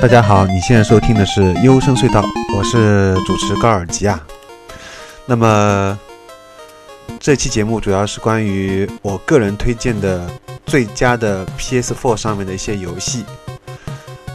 [0.00, 2.22] 大家好，你现在收听的是幽声隧道，
[2.54, 4.20] 我是主持高尔基啊。
[5.24, 5.98] 那么
[7.18, 10.30] 这期节目主要是关于我个人推荐的
[10.66, 13.24] 最佳的 PS4 上面的一些游戏，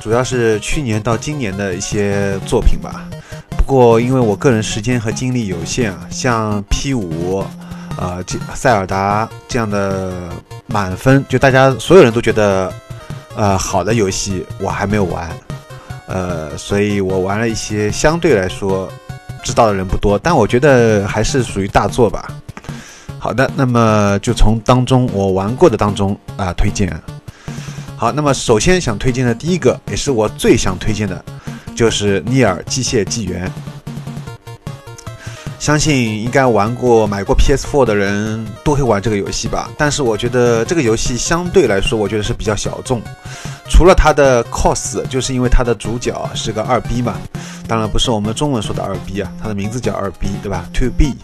[0.01, 3.07] 主要是去年到今年的一些作品吧。
[3.49, 7.45] 不过因为我个人时间和精力有限啊，像 P5、
[7.97, 8.21] 呃
[8.55, 10.29] 塞尔达这样的
[10.65, 12.73] 满分，就大家所有人都觉得
[13.35, 15.29] 呃好的游戏，我还没有玩。
[16.11, 18.91] 呃，所以我玩了一些相对来说
[19.41, 22.27] 知道的人不多，但我觉得还是属于大作吧。
[23.17, 26.91] 好的，那么就从当中我玩过的当中啊推荐。
[27.95, 31.23] 好，那么首先想推荐的第一个，也是我最想推荐的，
[31.73, 33.47] 就是《尼尔：机械纪元》。
[35.61, 39.69] 相信应该玩过、买过 PS4 的人都会玩这个游戏吧。
[39.77, 42.99] 但是我觉得这个游戏相对来说，我觉得是比较小众。
[43.69, 47.15] 除了它的 cos，就是因为它的主角是个二 B 嘛，
[47.67, 51.15] 当然不是我们中文说的二 B 啊，它的名字叫二 B，对吧？To B，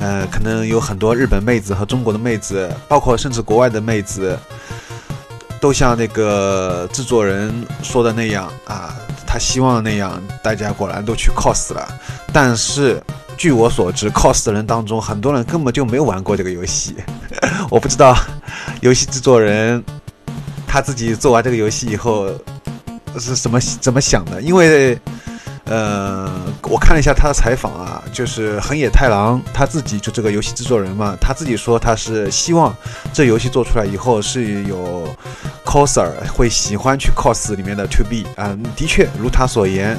[0.00, 4.38] 呃，可能有很多日本妹子和中国的妹子，包括甚至国外的妹子，
[5.60, 7.52] 都像那个制作人
[7.82, 8.96] 说的那样啊，
[9.26, 11.86] 他希望那样，大家果然都去 cos 了。
[12.32, 13.02] 但是
[13.38, 16.96] 据我所知，cos 的人当中，很多人根本就没有玩过这个游戏，
[17.70, 18.14] 我不知道
[18.80, 19.82] 游戏制作人。
[20.70, 22.28] 他自己做完这个游戏以后
[23.18, 24.42] 是怎么怎么想的？
[24.42, 24.98] 因为，
[25.64, 26.30] 呃，
[26.64, 32.76] 我看了一下他的采访啊，就是横野太郎他自己就这个游戏制作人嘛，他自己说他是希望
[33.14, 35.08] 这游戏做出来以后是有
[35.64, 39.96] coser 会喜欢去 cos 里面的 to be 啊，的确如他所言，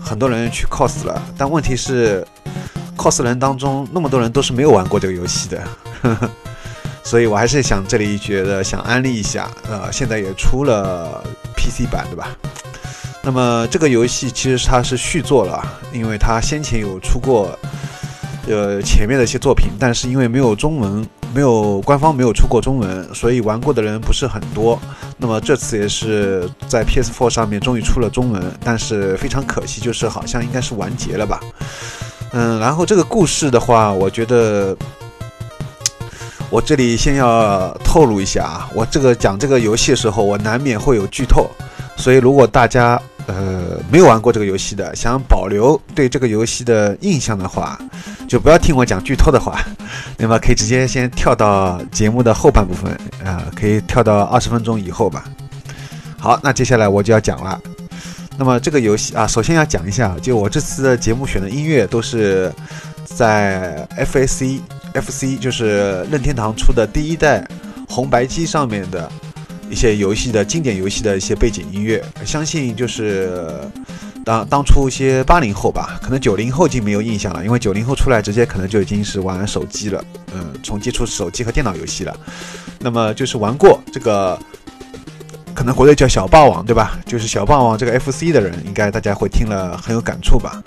[0.00, 2.26] 很多人去 cos 了，但问题是
[3.00, 5.62] cos 人当中那么多人都是没有玩过这个游戏的。
[7.02, 11.24] 所以我还是想这里觉得想安利一下，呃，现在也出了
[11.56, 12.28] PC 版，对吧？
[13.22, 17.58] 那么这个游戏其实它是续作了，因为它先前有出过，
[18.46, 24.78] 呃，前面的一些作品，但是因为没有中文，没有官方没有出过中文，所以玩过的人不是很多。
[25.16, 31.40] 那么这次也是在 PS4 上面终于出了中文，但是非常可惜，就是好像应该是完结了吧？
[32.32, 34.76] 嗯，然后这个故事的话，我觉得。
[36.50, 41.48] 我这里先要透露一下啊，我这个讲这个游戏的时候，我难免会有剧透，
[41.96, 47.78] 所以如果大家呃没有玩过这个游戏的，想保留对这个游戏的印象的话，
[48.28, 49.60] 就不要听我讲剧透的话，
[50.18, 52.90] 那么可以直接先跳到节目的后半部分
[53.24, 55.22] 啊，可以跳到二十分钟以后吧。
[56.18, 57.60] 好，那接下来我就要讲了。
[58.36, 62.52] 那么这个游戏啊，首先要讲一下，就我这次的节目选的音乐都是
[63.04, 64.60] 在 FAC。
[64.92, 67.46] FC 就是任天堂出的第一代
[67.88, 69.08] 红白机上面的
[69.70, 73.52] 一些游戏的经典游戏的一些背景音乐，相信就是
[74.24, 80.04] 当当初一些八零后吧，可能九零后已经没有印象了，因为九零后出来直接可能就已经是玩手机了，
[80.34, 82.18] 嗯，从接触手机和电脑游戏了。
[82.80, 84.36] 那么就是玩过这个，
[85.60, 86.98] 可能国内叫小霸王对吧？
[87.04, 90.62] 就是小霸王这个 FC 的人，应该大家会听了很有感触吧。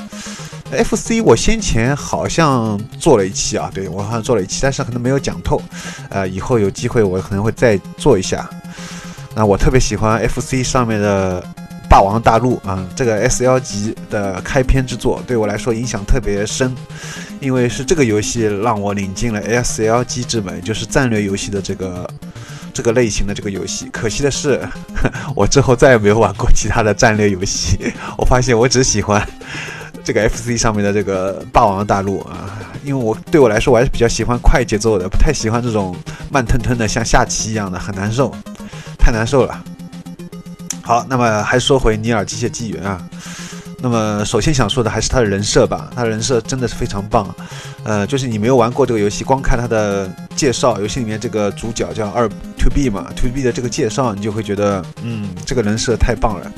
[0.69, 5.59] F C 我先前好像做了一期啊，对我好像做了一期，但是可能没有讲透，
[6.11, 8.47] 呃，以后有机会我可能会再做一下。
[9.33, 11.41] 那我特别喜欢 F C 上面的
[11.89, 16.71] 《霸王大陆》啊，这个 S L 级的开篇之作对我来说影响特别深，
[17.39, 22.07] 因为是这个游戏让我领进了 S L 级之门，就是战略游戏的这个
[22.73, 23.87] 这个类型的这个游戏。
[23.91, 24.67] 可惜的是，
[25.35, 29.25] 我之后再也没有玩过其他的战略游戏， 我发现我只喜欢。
[30.05, 35.95] 这个 FC 上面的这个霸王大陆啊，因为我对我来说我还是比较喜欢快节奏的，不太喜欢这种
[36.29, 38.29] 慢吞吞的像下棋一样的，很难受，
[38.99, 39.63] 太难受了。
[40.81, 43.01] 好，那么还说回《尼尔：机械纪元》啊，
[43.79, 47.33] 那么首先想说的还是他的人设吧，他的人设真的是非常棒。
[47.85, 52.29] 呃，就是你没有玩过这个游戏，光看他的介绍，游戏里面这个主角叫二
[52.63, 56.49] To B 嘛，To B 的这个介绍，你就会觉得，嗯，这个人设太棒了。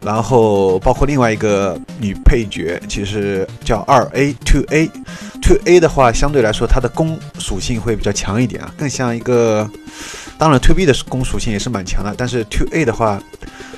[0.00, 9.68] 然后包括另外一个女配角，其实叫二 a，to a，to A 的话相对来说它的攻属性会比较强一点啊，更像一个，
[10.38, 13.20] 当然，to B 的攻属性也是蛮强的，但是 to A 的话，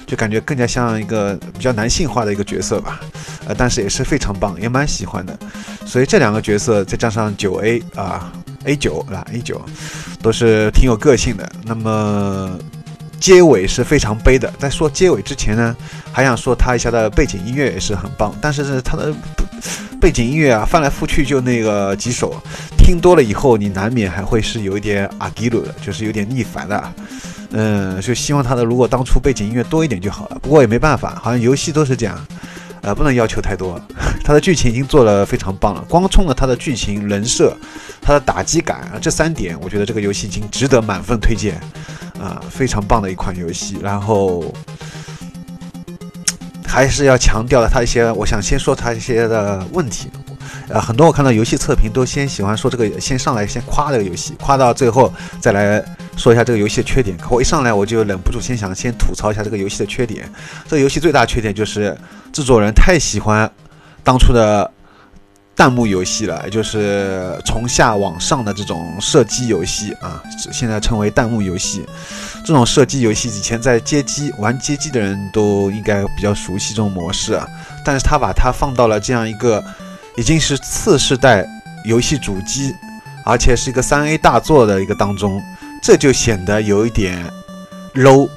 [0.06, 3.00] 就感觉更加像一个比较男性化的一个角色吧。
[3.46, 5.38] 呃，但是也是非常棒，也蛮喜欢的。
[5.86, 8.32] 所以这两个角色再加上九 A 啊
[8.64, 9.60] ，A 九啊 A 九，
[10.22, 11.50] 都是挺有个性的。
[11.64, 12.58] 那么
[13.20, 14.52] 结尾是非常悲的。
[14.58, 15.76] 在说结尾之前呢，
[16.12, 19.14] 还想说他一下的背景音乐也是很棒，但是他的
[20.00, 22.34] 背景音乐啊，翻来覆去就那个几首，
[22.76, 26.92] 听多了以后，你难免还会是有一点阿基鲁的，就是有点腻烦的。
[27.56, 30.38] 嗯，就希望他的如果当初背景音乐多一点就好了。
[30.42, 32.18] 不过也没办法，好像游戏都是这样。
[32.84, 33.80] 呃，不能要求太多。
[34.22, 37.56] 它的剧情已经做得非常棒了，光冲了它的剧情、人设、
[38.00, 41.60] 它的打击感这三点，我觉得这个游戏已经值得满分推荐。
[42.20, 43.76] 啊，非常棒的一款游戏。
[43.82, 44.44] 然后
[46.64, 50.08] 还是要强调它一些，我想先说它一些的问题。
[50.68, 55.84] 呃，很多我看到游戏测评都先喜欢说这个，先上来先夸这个游戏，夸到最后再来
[56.16, 57.14] 说一下这个游戏的缺点。
[57.18, 60.26] 可我一上来我就忍不住先想先吐槽一下这个游戏的缺点。
[60.64, 61.94] 这个游戏最大缺点就是
[62.32, 63.50] 制作人太喜欢
[64.02, 64.70] 当初的
[65.54, 71.84] 弹幕游戏了，就是从下往上的这种射击游戏啊，现在称为弹幕游戏。
[72.42, 77.46] 这种射击游戏以前在街机玩街机的人都应该比较熟悉这种模式啊，
[77.84, 79.62] 但是他把它放到了这样一个。
[80.16, 81.44] 已经是次世代
[81.84, 82.74] 游戏主机，
[83.24, 85.42] 而且是一个三 A 大作的一个当中，
[85.82, 87.24] 这就显得有一点
[87.94, 88.28] low。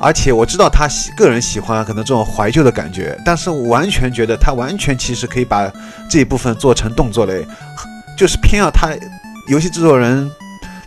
[0.00, 5.68] 而且我知道他喜个人喜欢可能这种怀旧的感觉，但是我完全觉得他完全其实可以把
[6.08, 7.44] 这一部分做成动作类，
[8.16, 8.94] 就是偏要他
[9.48, 10.30] 游戏制作人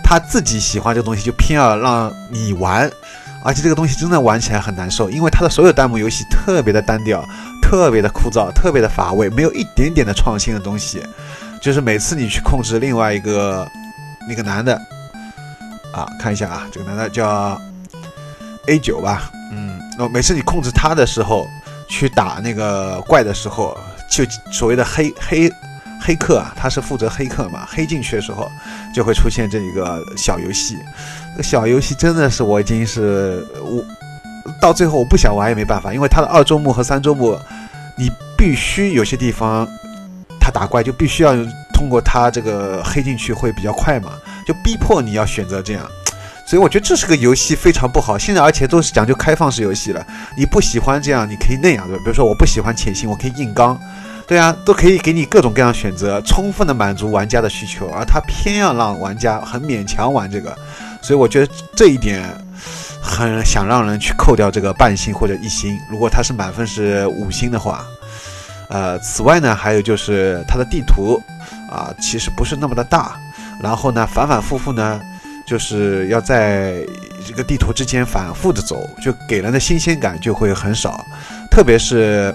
[0.02, 2.90] 他自己喜欢这个东西，就偏要让你玩，
[3.44, 7.28] 而且这个东西真的玩起来很难受，因为它的所有弹幕游戏特别的单调。
[7.64, 11.02] 特别的枯燥，特别的乏味，没有一点点的创新的东西。
[11.62, 13.66] 就是每次你去控制另外一个
[14.28, 14.76] 那个男的
[15.94, 17.58] 啊，看一下啊，这个男的叫
[18.68, 21.48] A 九吧，嗯，那每次你控制他的时候，
[21.88, 23.78] 去打那个怪的时候，
[24.10, 25.50] 就所谓的黑黑
[26.02, 28.52] 黑客啊，他是负责黑客嘛，黑进去的时候
[28.94, 30.78] 就会出现这一个小游戏。
[31.42, 33.84] 小游戏真的是我已经是我
[34.60, 37.38] 到最后我不想玩也没办法，因为它的二周目和三周目。
[37.98, 39.68] 你必须有些地方，
[40.40, 41.36] 他打怪就必须要
[41.72, 44.14] 通过他这个黑进去会比较快嘛，
[44.48, 45.86] 就逼迫你要选择这样，
[46.48, 48.18] 所以我觉得这是个游戏非常不好。
[48.18, 50.04] 现在而且都是讲究开放式游戏了，
[50.36, 52.02] 你不喜欢这样，你可以那样，对吧？
[52.04, 53.80] 比如说我不喜欢潜行，我可以硬刚，
[54.26, 60.58] 对啊，都可以给你各种各样选择，充分的满足玩家的需求，而他偏要让玩家很勉强玩这个，
[61.02, 62.24] 所以我觉得这一点。
[63.04, 67.84] 很想让人去扣掉这个半星或者一星，如果它是满分是五星的话，
[68.70, 71.20] 呃，此外呢，还有就是它的地图
[71.68, 73.16] 啊，其实不是那么的大，
[73.60, 75.02] 然后呢，反反复复呢，
[75.48, 76.86] 就是要在
[77.28, 81.04] 这个地图之间反复的走，就给人的新鲜感就会很少，
[81.50, 82.34] 特别是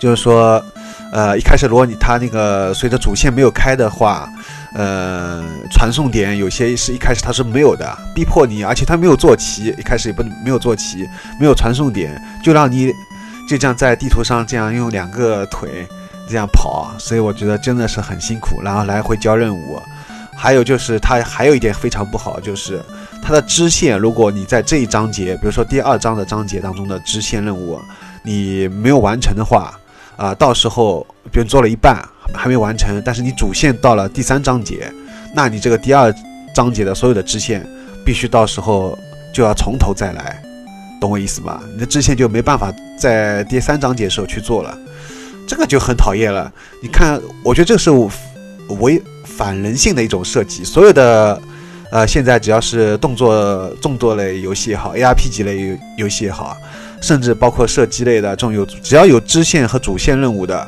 [0.00, 0.64] 就是说，
[1.12, 4.26] 呃，一开始如果你它那个随着主线没有开的话。
[4.74, 5.40] 呃，
[5.70, 12.92] 传送点有些是一开始它是没有的，逼迫你，而且它没有坐骑，一开始也不没有坐骑，没有传送点，就让你
[13.48, 15.86] 就这样在地图上这样用两个腿
[16.28, 19.80] 这样跑，所以我觉得真的是很辛苦，然后来回交任务。
[20.36, 22.82] 还有就是它还有一点非常不好，就是
[23.22, 27.80] 它的支线，如果你在这一章节，比如说第二章的章节当中的支线任务，
[28.24, 29.72] 你没有完成的话。
[30.16, 32.00] 啊，到时候别人做了一半
[32.32, 34.90] 还没完成，但是你主线到了第三章节，
[35.34, 36.14] 那你这个第二
[36.54, 37.66] 章节的所有的支线
[38.04, 38.98] 必须到时候
[39.32, 40.42] 就要从头再来，
[41.00, 41.62] 懂我意思吧？
[41.72, 44.76] 你的支线就没办法在第三章节的时候去做了，
[45.46, 46.50] 这个就很讨厌了。
[46.82, 47.90] 你看，我觉得这是
[48.80, 50.64] 违反人性的一种设计。
[50.64, 51.40] 所有的
[51.90, 56.56] 呃，现在只要是动作动作类游戏也好，ARP 级类游戏也好。
[57.00, 60.66] 甚至包括射击类的这种有，只要有支线和主线任务的，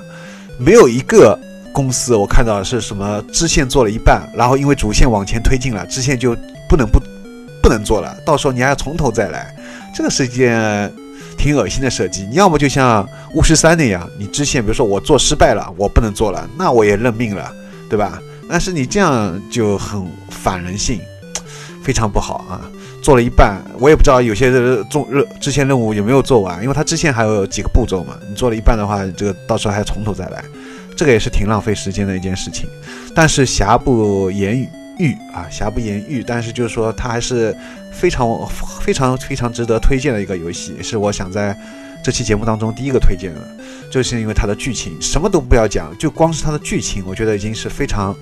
[0.58, 1.38] 没有一个
[1.72, 6.34] 公司我看到是什么支线做了一半，然后因为主线往前推进了，支线就
[6.68, 7.00] 不能不
[7.62, 9.54] 不能做了，到时候你还要从头再来，
[9.94, 10.90] 这个是一件
[11.36, 12.22] 挺恶心的设计。
[12.30, 17.52] 你要么就像巫师三那样，你支线比如说我做失败了，我不能做了，那我也认命了，
[17.90, 18.18] 对吧？
[18.48, 21.00] 但是你这样就很反人性，
[21.82, 22.60] 非常不好啊。
[23.02, 24.50] 做了一半，我也不知道有些
[24.90, 28.18] 重任支线任务有没有做完，因为它支线还有几个步骤嘛。
[28.28, 30.42] 你做了一半的话，这个到时候还要从头再来，
[30.96, 32.68] 这个也是挺浪费时间的一件事情。
[33.14, 34.58] 但是瑕不掩
[34.98, 37.56] 瑜啊，瑕不掩瑜，但是就是说它还是
[37.92, 38.28] 非常
[38.80, 41.56] 非常非常值得推荐的一个游戏，是我想在
[42.02, 43.40] 这期节目当中第一个推荐的，
[43.88, 48.12] 就是因为它的剧情什么都不要讲，就光是它的剧情，我觉得已经是非常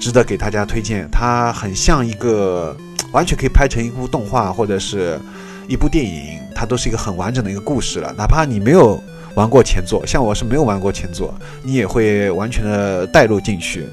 [0.00, 1.08] 值得给大家推荐。
[1.12, 2.76] 它很像一个。
[3.14, 5.18] 完全可以拍成一部动画，或者是
[5.68, 8.12] 一部电影，它都是一个很完整的一个故事了。
[8.18, 9.00] 哪怕你没有
[9.34, 13.86] 玩过前作，像我是没有玩过前作，你也会完全的带入进去。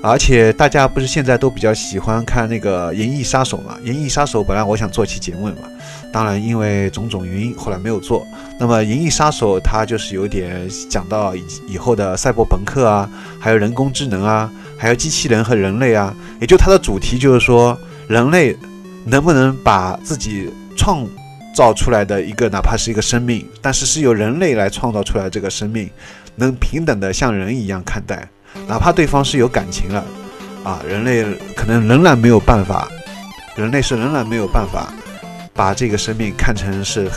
[0.00, 3.76] 而且大家不是现在都比较喜欢看那个《银翼杀手》嘛？
[3.84, 5.68] 《银翼杀手》本来我想做期节目嘛，
[6.12, 8.24] 当然因为种种原因后来没有做。
[8.60, 13.10] 那么《银翼杀手》它就是有点讲到以以后的赛博朋克啊，
[13.40, 17.76] 还有人工智能啊，还有机器人和人类啊，也就它的主题就是说
[18.08, 18.56] 人类
[19.04, 21.06] 能不能把自己创
[21.54, 25.90] 造出来的一个哪怕是一个生命，但是是由人类来创造出来这个生命，
[26.36, 28.26] 能平等的像人一样看待。
[28.66, 30.04] 哪怕对方是有感情了，
[30.64, 31.22] 啊，人类
[31.54, 32.88] 可能仍然没有办法，
[33.56, 34.92] 人类是仍然没有办法
[35.52, 37.10] 把这个生命看成是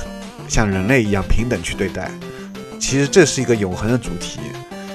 [0.49, 2.11] 像人类一样平等去对待。
[2.79, 4.39] 其实这是一个永恒的主题，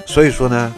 [0.06, 0.74] 所以说呢，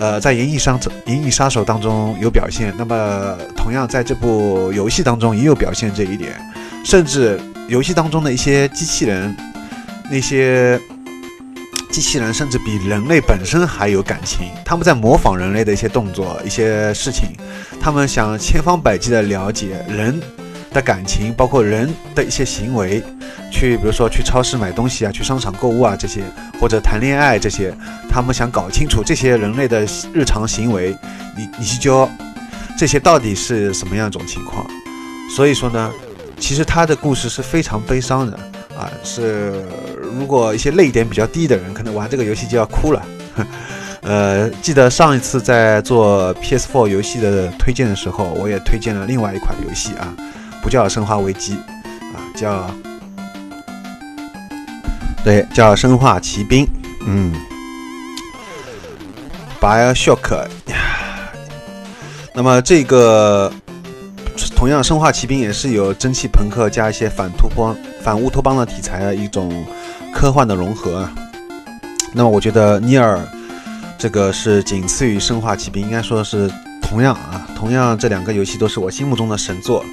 [0.00, 6.32] 呃，在《银翼杀银翼杀手》当中有表现，那么同样在这部游戏当中也有表现这一点，
[6.82, 7.38] 甚至
[7.68, 9.36] 游戏当中的一些机器人，
[10.10, 10.80] 那些。
[11.92, 17.30] 机器人甚至比人类本身还有感情，他们在模仿人类的一些动作、一些事情，
[17.80, 20.20] 他们想千方百计的了解人
[20.72, 23.02] 的感情，包括人的一些行为，
[23.50, 26.22] 去比如说去超市买东西啊，去商场购物啊这些，
[26.60, 27.74] 或者谈恋爱这些，
[28.08, 30.96] 他们想搞清楚这些人类的日常行为，
[31.36, 32.08] 你你去教
[32.78, 34.66] 这些到底是什么样一种情况？
[35.36, 35.90] 所以说呢，
[36.38, 38.38] 其实他的故事是非常悲伤的。
[38.78, 39.62] 啊，是
[40.00, 43.02] 如果一些泪点比较低的人，可能玩这个游戏就要哭了。
[44.00, 50.14] 呃，记得上一次在做 PS4 游戏的推荐的时候，我也推荐了另外一款游戏啊，
[50.62, 51.52] 不叫《生化危机》，
[52.14, 52.74] 啊，叫
[55.24, 56.64] 对，叫《生化奇兵》。
[57.06, 57.34] 嗯
[59.60, 60.46] ，BioShock。
[62.34, 63.52] 那么这个。
[64.56, 69.66] 同样，《生化奇兵》也是有蒸汽朋克加一些反突破、反乌托邦的题材的一种
[70.14, 71.06] 科幻的融合。
[72.14, 73.16] 那么，我觉得《尼尔》
[73.98, 76.50] 这个是仅次于《生化奇兵》，应该说是
[76.90, 79.84] 同样啊，同样这两个游戏都是我心目中的神作，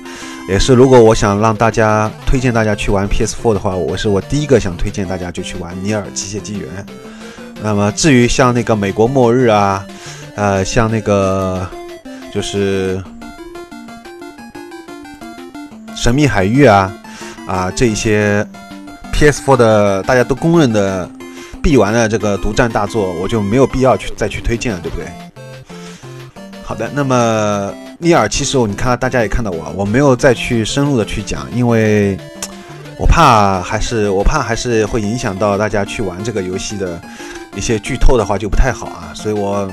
[0.49, 6.67] 也是如果我想让大家推荐大家去玩 PS4 的话，我是我第一个想推荐大家就去玩《尼尔：机械纪元》。
[7.61, 9.85] 那么，至于像那个美国末日啊，
[10.35, 11.69] 呃，像那个
[12.33, 12.99] 就是。
[15.95, 16.93] 神秘海域啊，
[17.47, 18.45] 啊，这一些
[19.11, 21.09] PS4 的大家都公认的
[21.61, 25.07] 必玩的这个独占大作，我就没有必要去再去推荐了，对不对？
[26.67, 32.17] 好的，那么尼尔，其实我你看大家也看到我，我没有再去深入的去讲，因为
[32.99, 37.01] 我怕还是我怕还是会影响到大家去玩这个游戏的
[37.55, 39.71] 一些剧透的话就不太好啊，所以我。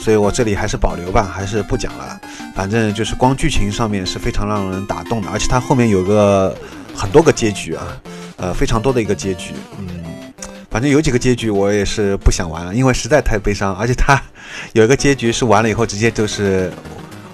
[0.00, 2.18] 所以我这里还是保留吧，还是不讲了。
[2.54, 6.56] 反正就是光剧情上面是非常让人打动的，而且它后面有个
[6.94, 7.84] 很多个结局啊，
[8.36, 9.54] 呃，非常多的一个结局。
[9.76, 9.86] 嗯，
[10.70, 13.74] 反正有几个结局我也是不想玩了，因为实在太悲伤。
[13.76, 14.20] 而且它
[14.72, 16.70] 有一个结局是完了以后直接就是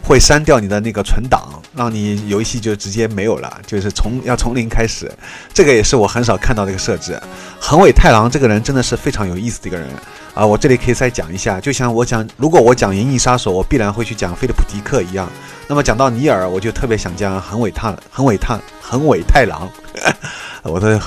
[0.03, 5.11] 会删掉你的那个存档，让你游戏就直接没有了，就是从要从零开始。
[5.53, 7.21] 这个也是我很少看到的一个设置。
[7.59, 9.89] 横尾太郎这个人真的是非常有意思的一个人。
[10.35, 15.29] 啊，我这里可以再讲一下，就像我讲，如果我讲《银翼杀手》，我必然会去讲菲利普迪克一样。
[15.69, 19.69] 那么讲到尼尔，我就特别想讲横尾太、横尾太、横尾太郎，
[20.65, 21.01] 我的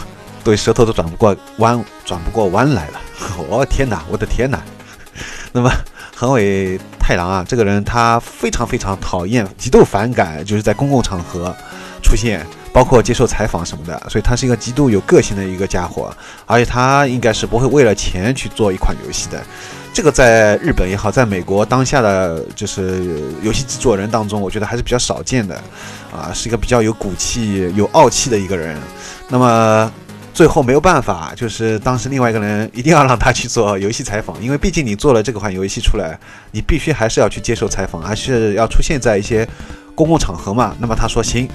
[0.48, 3.02] 对舌头都转不过弯，转不过弯来了。
[3.50, 4.64] 我天哪，我的天哪！
[5.52, 5.70] 那么
[6.16, 11.54] 横尾太郎啊，这个人他非常非常讨厌、极度反感，就是在公共场合
[12.02, 12.48] 出现。
[12.72, 19.44] 包括接受采访什么的，所以他是一个极度有个性的一个家伙，而且他应该是不会为了钱去做一款游戏的。
[19.92, 25.56] 这个在日本也好，在美国当下的就是游戏制作人当中，我觉得还是比较少见的，
[26.16, 28.80] 啊，是一个比较有骨气、有傲气的一个人。
[29.28, 29.92] 那么
[30.38, 36.16] 最后没有办法，就是当时另外一个人一定要让他去做游戏采访，因为毕竟你做了这款游戏出来，
[36.52, 39.48] 你必须还是要去接受采访，还是要出现在一些
[39.96, 40.76] 公共场合嘛。
[40.78, 41.50] 那么他说行。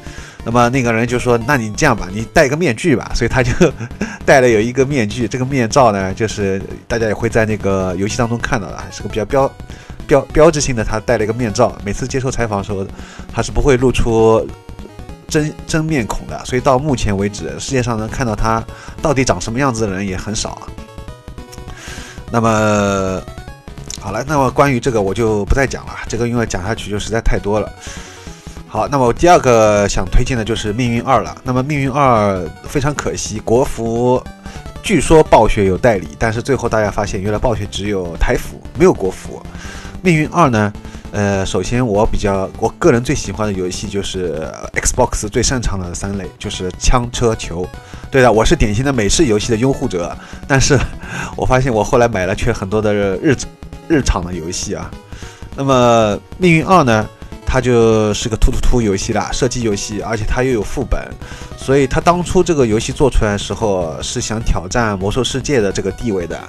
[0.44, 3.52] 那么那个人就说：“那你这样吧，你戴个面具吧。”所以他就
[4.26, 9.48] 戴了有一个面具，这个面罩呢，就是大家也会在那个游戏当中看到的，还是个比较标
[10.08, 10.82] 标标志性的。
[10.82, 12.84] 他戴了一个面罩，每次接受采访的时候，
[13.32, 14.44] 他是不会露出
[15.32, 16.38] 真真面孔的。
[16.44, 18.62] 所以到目前为止，世界上能看到他
[19.00, 20.68] 到底长什么样子的人也很少啊。
[22.30, 23.20] 那么
[23.98, 27.72] 好了，那么关于这个我就不再讲了，这个因为讲下去就实在太多了。
[28.68, 31.36] 好，那么我第二个想推荐的就是《命运二》了。
[31.44, 34.22] 那么《命运二》非常可惜，国服
[34.82, 39.40] 据说暴雪有代理，但是最后大家发现，原来暴雪只有台服，没有国服。
[40.00, 40.72] 《命运二》呢，
[41.12, 47.68] 呃，首先我比较我个人最喜欢的游戏就是 Xbox 最擅长的三类，就是枪车球。
[48.10, 50.16] 对的，我是典型的美式游戏的拥护者，
[50.48, 50.78] 但是
[51.36, 53.36] 我发现我后来买了却很多的日
[53.88, 54.90] 日常的游戏啊。
[55.54, 57.06] 那么命运二呢，
[57.44, 60.98] 它就是个突突突游戏啦，射击游戏，而且它又有副本，
[61.58, 66.40] 所以它当初这个游戏做出来的时候是想挑战魔兽世界的这个地位的，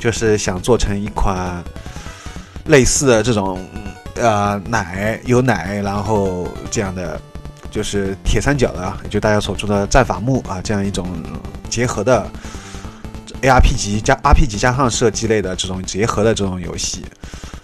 [0.00, 1.62] 就是想做成一款
[2.64, 3.64] 类似的这种。
[4.20, 7.20] 呃，奶有奶，然后这样的
[7.70, 11.06] 就是铁三角的，就大家所说的战法木啊，这样一种
[11.68, 12.28] 结合的
[13.42, 17.04] ARP 级加 R P 级加上射击类的这种结合的这种游戏。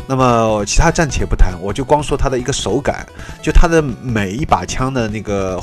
[0.07, 3.07] 那么其他暂且不谈，我就光说它的一个手感，
[3.43, 5.59] 就它的每一把枪的那个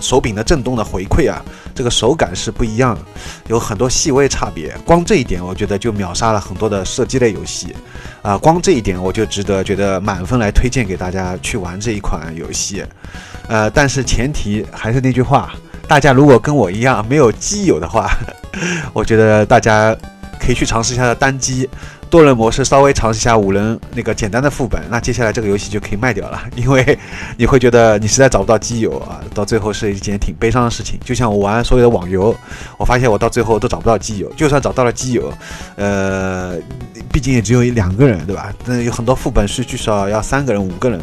[0.00, 1.42] 手柄的震动的回馈啊，
[1.74, 2.98] 这个手感是不一样，
[3.46, 4.76] 有很多细微差别。
[4.84, 7.74] 光这一点，我觉得就秒杀了很多的射击类游戏，
[8.20, 12.84] 啊，光这一点我就值得觉得满分来推荐给大家去玩这一款游戏。
[13.48, 15.54] 呃，但是前提还是那句话，
[15.88, 18.10] 大家如果跟我一样没有基友的话，
[18.92, 19.96] 我觉得大家
[20.38, 21.68] 可以去尝试一下单机。
[22.12, 26.98] 多人模式稍微尝试一下五人那个简单的副本，那接下来这个游戏就可以卖掉了，因为
[27.38, 31.00] 你会觉得你实在找不到基友啊，到最后是一件挺悲伤的事情。
[31.02, 32.36] 就像我玩所有的网游，
[32.76, 35.32] 我发现我到最后都找不到基友，就算找到了基友，
[35.76, 36.58] 呃，
[37.10, 38.52] 毕竟也只有两个人，对吧？
[38.66, 41.00] 那有很多副本是至少要三个人、五个人，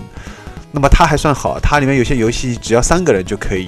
[0.71, 3.67] 那么它还算好，它里面有些游戏只要三个人就可以。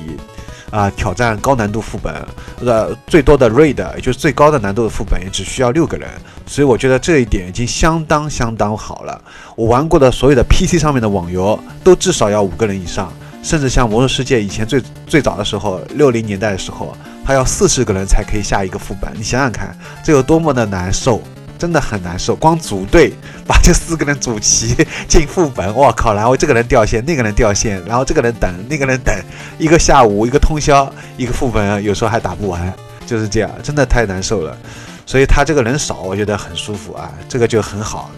[0.72, 2.26] 啊，挑战高难度副本，
[2.66, 6.10] 呃，最多的 raid 也就是最高的难度的副本也只需要六个人，
[6.48, 9.22] 所以我觉得这一点已经相当相当好了。
[9.56, 13.12] 我玩过的所有的 PC 上面的网游都至少要五个人以上，
[13.44, 19.12] 甚至像魔兽世界以前最最早的时候，六零年代的时候，还要四十个人才可以下一个副本。
[19.16, 21.22] 你想想看，这有多么的难受。
[21.62, 23.14] 真的很难受，光组队
[23.46, 24.76] 把这四个人组齐
[25.08, 26.12] 进副本，我靠！
[26.12, 29.16] 然后这个人掉线，那个人掉线，然后这个人等，那个人等，
[29.60, 32.74] 一个下午，一个通宵，一个副本有时候还打不完，
[33.06, 34.58] 就是这样，真的太难受了。
[35.06, 38.10] 所以他这个人少，我觉得很舒服啊，这个就很好。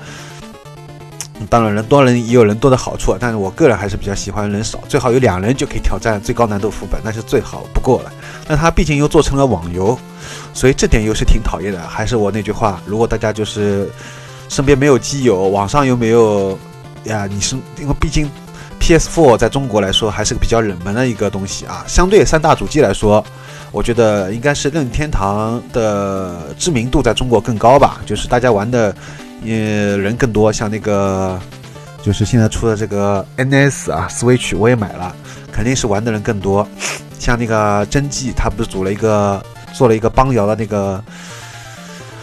[1.49, 8.13] 当然人多人也有人多的好处，但是我个人还是比较喜欢人少，最好有两人就可以挑战最高难度副本，那是最好不过了。
[8.47, 9.97] 那它毕竟又做成了网游。
[10.53, 13.89] 所以这点又是挺讨厌的，还是我那句话，如果大家就是
[14.49, 16.58] 身边没有基友，网上又没有
[17.06, 18.29] 呀，你是因为毕竟
[18.79, 23.23] PS4 在中国来说还是个比较冷门的一个东西啊，相对三大主机来说，
[23.71, 28.95] 我觉得应该是任天堂的知名度在中国更高吧，就是大家玩的
[29.45, 31.39] 呃人更多，像那个
[32.01, 35.13] 就是现在出的这个 NS 啊，Switch 我也买了，
[35.51, 36.67] 肯定是玩的人更多，
[37.23, 39.41] 像那个真迹，他不是组了一个。
[39.73, 41.03] 做了一个邦瑶的那个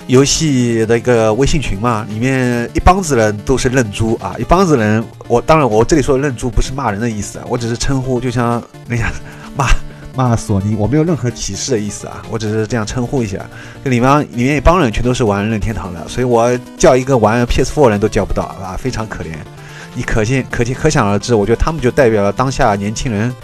[0.06, 9.10] 游戏的一个微信群嘛，里面一帮子人都是认猪啊，一帮子人，我当然我这里说的认猪不是骂人的意思，我只是称呼，就像那样
[9.58, 9.66] 骂
[10.14, 13.44] 骂索尼，我没有任何歧视的意思啊，我只是这样称呼一下。
[13.82, 19.30] 这里面里面一帮人全都是玩任天堂的，所以我叫一个玩 PS4 人都叫不到啊，非常可怜。
[19.96, 23.34] 你可见可见可想而知，我觉得他们就代表了当下年轻人，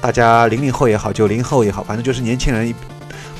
[0.00, 2.74] 大家零零后也好，九零后也好，反正就是年轻人。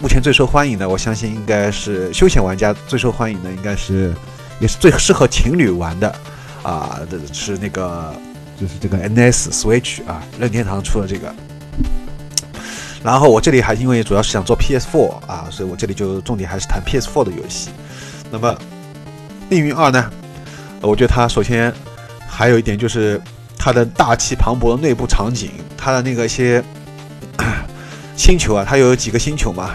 [0.03, 4.15] 目前最受欢迎的，我相信应该是休闲玩家最受欢迎的，应该是
[4.59, 6.15] 也是最适合情侣玩的
[6.63, 7.01] 啊，
[7.33, 8.15] 是那个
[8.59, 11.35] 就是这个 NS Switch 啊，任天堂出的这个。
[13.03, 17.69] 然后我这里还因为主要是想做 PS4 啊，所以我这里就重点还是谈 PS4 的游戏。
[18.31, 18.51] 那么
[19.51, 20.11] 《命运二》呢，
[20.81, 21.71] 我觉得它首先
[22.27, 23.21] 还有一点就是
[23.63, 26.65] 它的大气磅礴的内部场景，它的那个一些
[28.17, 29.73] 星球啊，它有几个星球嘛。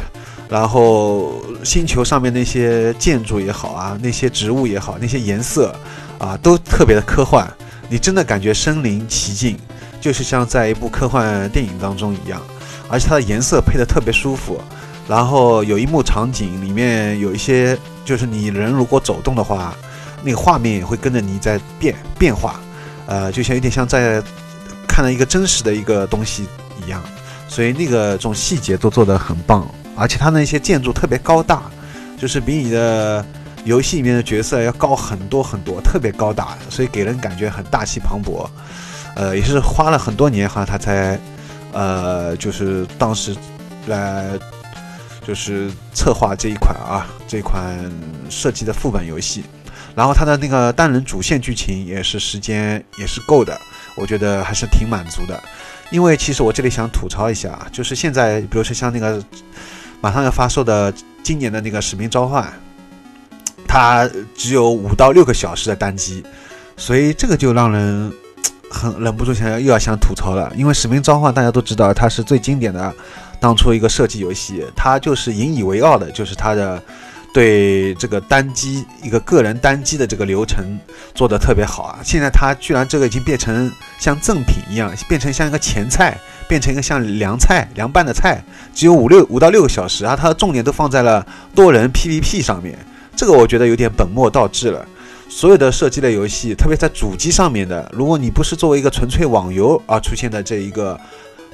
[0.49, 5.75] 然后星球上面那些建筑也好啊，那些植物也好，那些颜色
[6.17, 7.47] 啊，都特别的科幻。
[7.87, 9.55] 你真的感觉身临其境，
[10.01, 12.41] 就是像在一部科幻电影当中一样。
[12.89, 14.59] 而且它的颜色配的特别舒服。
[15.07, 19.75] 然后有一幕场景里面有一些，就是你人如果走动的话，
[20.23, 22.59] 那个画面也会跟着你在变变化。
[23.07, 24.21] 呃，就像有点像在
[24.87, 26.47] 看了一个真实的一个东西
[26.85, 27.01] 一样。
[27.47, 29.67] 所以那个这种细节都做得很棒。
[29.97, 31.63] 而且它那些建筑特别高大，
[32.17, 33.25] 就是比你的
[33.63, 38.45] 游戏里面的角色要高很多很多，特别高大，所以给人感觉很大气磅礴。
[39.15, 41.17] 呃，也是花了很多年哈，他才
[41.71, 43.33] 呃，就是当时
[43.87, 44.37] 来
[45.25, 47.73] 就是策划这一款啊，这款
[48.29, 49.45] 设计的副本游戏。
[49.95, 53.59] 然后它的那个单人主线剧情也是时间也是够的，
[53.95, 55.41] 我觉得还是挺满足的。
[55.91, 59.23] 因为其实我这里想吐槽一下，就是现在比如说像那个。
[60.01, 62.43] 马上要发售的今年的那个《使命召唤》，
[63.67, 66.23] 它只有五到六个小时的单机，
[66.77, 68.13] 所以这个就让人
[68.69, 70.51] 很忍不住想要又要想吐槽了。
[70.55, 72.93] 因为《使命召唤》大家都知道，它是最经典的
[73.39, 76.79] 当初一个射击游戏，它就是引以为傲的，就是它的
[77.35, 80.79] 对这个单机一个个人单机的这个流程
[81.13, 81.99] 做得特别好啊。
[82.01, 83.69] 现在它居然这个已经变成
[83.99, 86.17] 像赠品一样，变成像一个前菜，
[86.47, 88.41] 变成一个像凉菜凉拌的菜，
[88.73, 92.79] 只有五六五到六个小时啊，它的重点都放在了多人 PVP 上面。
[93.17, 94.87] 这个我觉得有点本末倒置了。
[95.27, 100.97] 所有的射击类游戏，特别在主机上面的，如果你不是作为一个纯粹网游而出现的这一个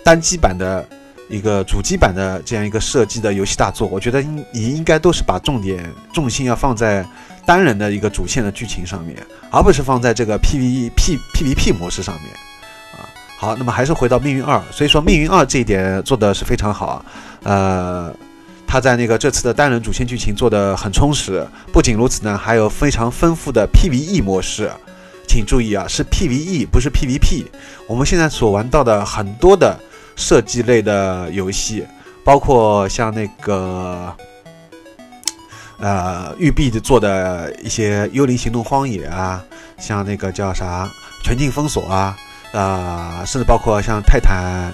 [0.03, 0.87] 单机版的
[1.31, 7.03] 一个主机版的这样一个设计的游戏大作，我觉得应你应该都是把重点重心要放在
[7.45, 9.17] 单人的一个主线的剧情上面，
[9.49, 12.31] 而不是放在这个 PVE P PVP 模式上面
[12.93, 13.07] 啊。
[13.37, 17.03] 好，那么还是回到命运二，所以说命运二这一点做的是非常好，
[17.43, 18.13] 呃。
[18.67, 24.71] 他在那个这次的单人主线剧情做得很充实，不仅如此呢，还有非常丰富的 PVE 模式。
[25.27, 27.47] 请注意啊，是 PVE，不是 PVP。
[27.85, 29.77] 我们现在所玩到的很多的
[30.21, 31.83] 射击类的游戏，
[32.23, 34.15] 包括像那个
[35.79, 39.43] 呃育碧做的一些《幽灵行动：荒野》啊，
[39.79, 40.85] 像那个叫啥
[41.25, 42.15] 《全境封锁》啊，
[42.53, 44.71] 啊，甚至包括像《泰坦》。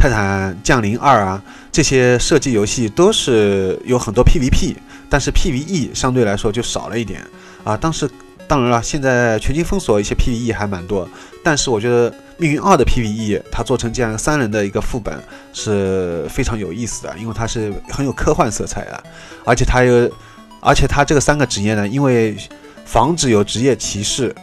[0.00, 4.76] 泰坦降临二啊，这些射击游戏都是有很多 PVP，
[5.10, 7.20] 但是 PVE 相对来说就少了一点
[7.64, 7.76] 啊。
[7.76, 8.08] 当时
[8.48, 11.08] 当然了，现在全军封锁一些 PVE 还蛮多，
[11.44, 19.04] 但是我觉得命运二的 PVE 它做成这样三人的一个副本是非常有意思的，因为它是很有科幻色彩的，
[19.44, 20.10] 而且它有，
[20.60, 22.36] 而且它这个三个职业呢，因为
[22.84, 24.34] 防止有职业歧视，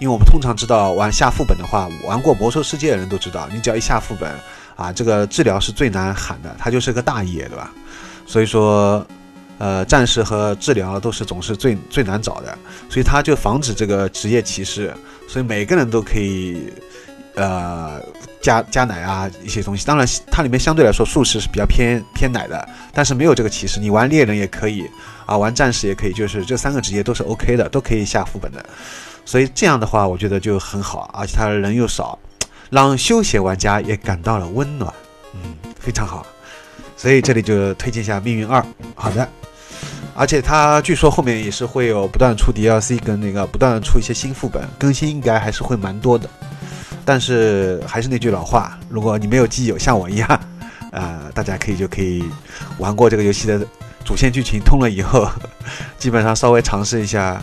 [0.00, 4.30] 因为我们通常知道玩下副本的话，玩过魔兽世界的人都知道，你只要一下副本。
[4.74, 7.70] 啊，这个治疗是最难喊的，他就是个大爷，对吧？
[8.26, 9.06] 所以说，
[9.62, 12.58] 呃，战士和治疗都是总是最最难找的，
[12.90, 14.92] 所以他就防止这个职业歧视，
[15.28, 16.64] 所以每个人都可以，
[17.36, 18.02] 呃，
[18.40, 19.86] 加加奶啊一些东西。
[19.86, 24.84] 当然，它里面相对来说术士是比较偏偏奶的，但是没有这个歧视，你玩猎人也可以
[25.26, 28.66] 啊，玩战士也可以，就是这三个职业都是 OK 的，都可以下副本的。
[29.24, 32.18] 所以这样的话，我觉得就很好，而且他人又少。
[32.68, 34.92] 让休闲玩家也感到了温暖，
[35.34, 36.26] 嗯，非常好，
[36.96, 38.60] 所以这里就推荐一下《命运二》。
[38.94, 39.28] 好的，
[40.14, 46.28] 而且它据说后面也是会有不断出 DLC 跟那个不断出一些新副本，更新应该还是会蛮多的。
[47.04, 50.40] 但是还是那句老话，如果你没有基友像我一样，
[50.92, 52.22] 呃，大家可以就可以
[52.78, 53.64] 玩过这个游戏的
[54.04, 55.28] 主线剧情通了以后，
[55.98, 57.42] 基本上稍微尝试一下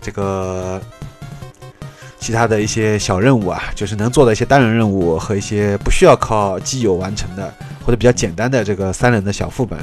[0.00, 0.80] 这个。
[2.20, 7.52] 其他的一些小任务啊，就是能做的一些单人任务和一些不需要靠基友完成的
[7.84, 9.78] 或者比较简单的这个三人的小副本，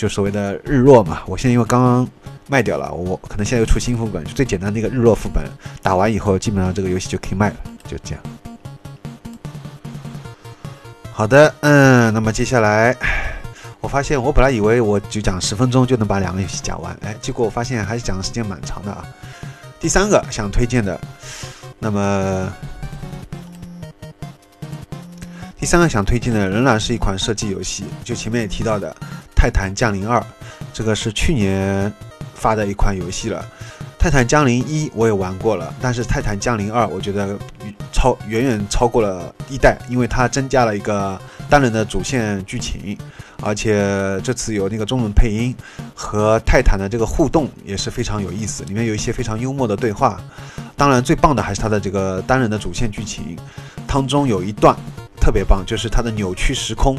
[0.00, 1.20] 就所谓的日落嘛。
[1.26, 2.08] 我现在因为刚刚
[2.48, 5.44] 卖掉了，我可能现在又出新副本，就最简单的一个日落副本，
[5.82, 8.24] 打完以后基本上这个游戏就可以卖了，就这样。
[11.12, 12.96] 好的，嗯，那么接下来
[13.82, 19.04] 我发现我本来以为我就讲十分钟就能把两个游戏讲完，哎，结果我发现还是讲的时间蛮长的啊。
[19.78, 20.98] 第三个想推荐的。
[21.82, 22.52] 那么，
[25.58, 28.90] 第三个想推荐的仍然是一款射击游戏，就前面也提到的
[29.40, 30.20] 《泰坦降临二》，
[30.70, 31.90] 这个是去年
[32.34, 33.42] 发的一款游戏了。
[33.98, 37.38] 《泰坦降临一》我也玩过了，但是《泰坦降临二》我觉得
[37.90, 42.98] 超远远超过了一代，因为它增加了一个单人的主线剧情。
[43.40, 45.56] 而且这次有那个中文配音，
[45.94, 50.20] 和泰坦的这个互动也是非常有意思，里面有一些非常幽默的对话。
[50.76, 53.38] 当然，最棒的还是它的这个单人的主线剧情，
[53.86, 54.76] 当中有一段
[55.18, 56.98] 特别棒，就是它的扭曲时空，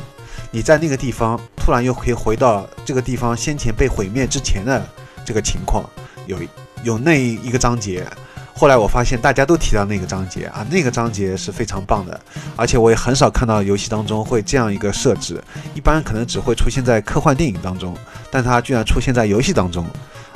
[0.51, 4.85] 你在那个地方突然又可以回到这个地方先前被毁灭之前的
[5.25, 5.89] 这个情况，
[6.27, 6.37] 有
[6.83, 8.05] 有那一个章节。
[8.53, 12.19] 后来我发现大家都提到那个章节啊，那个章节是非常棒的，
[12.55, 15.41] 而且我也很少看到游戏当中会这样一个设置，
[15.73, 17.97] 一般可能只会出现在科幻电影当中，
[18.29, 19.83] 但它居然出现在游戏当中，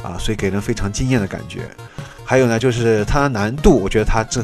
[0.01, 1.69] 啊，所以给人非常惊艳的感觉。
[2.23, 4.43] 还有呢，就是它的难度，我觉得它这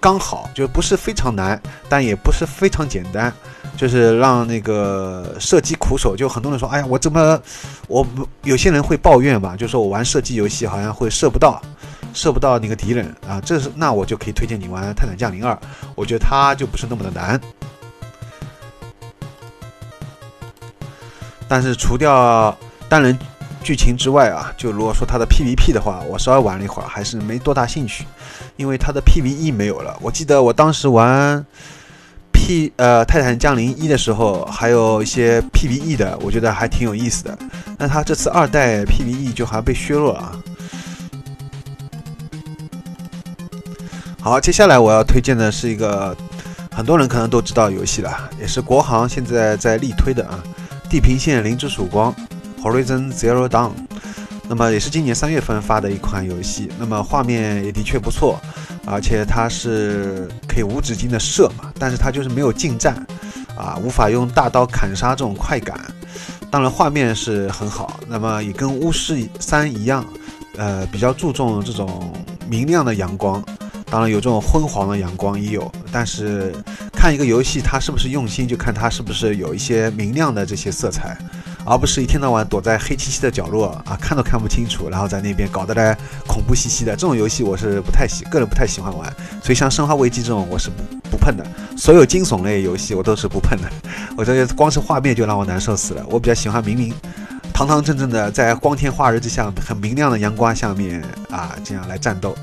[0.00, 1.60] 刚好，就不是非常难，
[1.90, 3.30] 但也不是非常简单，
[3.76, 7.40] 就是让那个射击苦手，就很多人说，哎呀，我怎么，
[7.88, 8.06] 我
[8.44, 11.60] 有些人会抱怨吧，就说我玩射击游戏好像会射不到。
[12.14, 15.54] 射不到那个敌人啊，这是那我就可以推荐你玩《泰坦降临二》，
[15.94, 17.40] 我觉得它就不是那么的难。
[21.48, 22.54] 但是除掉
[22.86, 23.18] 单人
[23.62, 28.04] 剧情之外啊，就如果说它的 PVP 的话，我稍微玩了一会儿，还是没多大兴趣，
[28.56, 29.96] 因为它的 PVE 没有了。
[30.02, 31.42] 我记得我当时玩
[32.44, 37.38] P 呃《泰坦降临一》的时候，还有一些 PVE 的，我觉得还挺有意思的。
[37.78, 40.18] 但他这次二代 PVE 就好像被削弱了。
[40.18, 40.32] 啊。
[44.20, 46.16] 好，接下来我要推荐的是一个
[46.74, 50.42] 很多人可能都知道游戏了，也是国行现在在力推的啊，
[50.90, 52.12] 《地平线：零之曙光》
[52.60, 53.70] （Horizon Zero Dawn）。
[54.48, 58.38] 那么也是今年三月份发的一款游戏，那么画面也的确不错，
[58.84, 62.94] 而且它是可以无止境的射嘛，但是它就是没有近战，
[63.56, 65.80] 啊，无法用大刀砍杀这种快感。
[66.50, 70.04] 当然画面是很好，那么也跟巫师三一样，
[70.58, 72.12] 呃，比较注重这种
[72.46, 73.42] 明亮的阳光，
[73.86, 76.54] 当然有这种昏黄的阳光也有，但是
[76.92, 81.16] 看一个游戏它是不是用心，就看它是不是有一些明亮的这些色彩。
[81.64, 85.96] 而不是一天到晚躲在黑漆漆的角落啊，看都看不清楚，然后在那边搞得来
[86.26, 86.92] 恐怖兮兮的。
[86.92, 89.12] 这种游戏我是不太喜，个人不太喜欢玩。
[89.42, 91.46] 所以像《生化危机》这种我是不不碰的。
[91.76, 93.70] 所有惊悚类游戏我都是不碰的。
[94.16, 96.04] 我觉得光是画面就让我难受死了。
[96.08, 96.92] 我比较喜欢明明
[97.52, 102.36] 堂堂正正的在光天化日之下，很明亮的阳光下面啊，这样来战斗。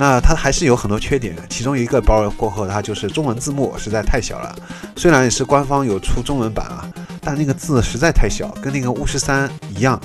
[0.00, 4.56] 那它还是有很多缺点，其中一个包过后，它就是中文字幕实在太小了。
[4.96, 6.88] 虽然也是官方有出中文版啊，
[7.20, 10.00] 但那个字实在太小，跟那个巫师三一样，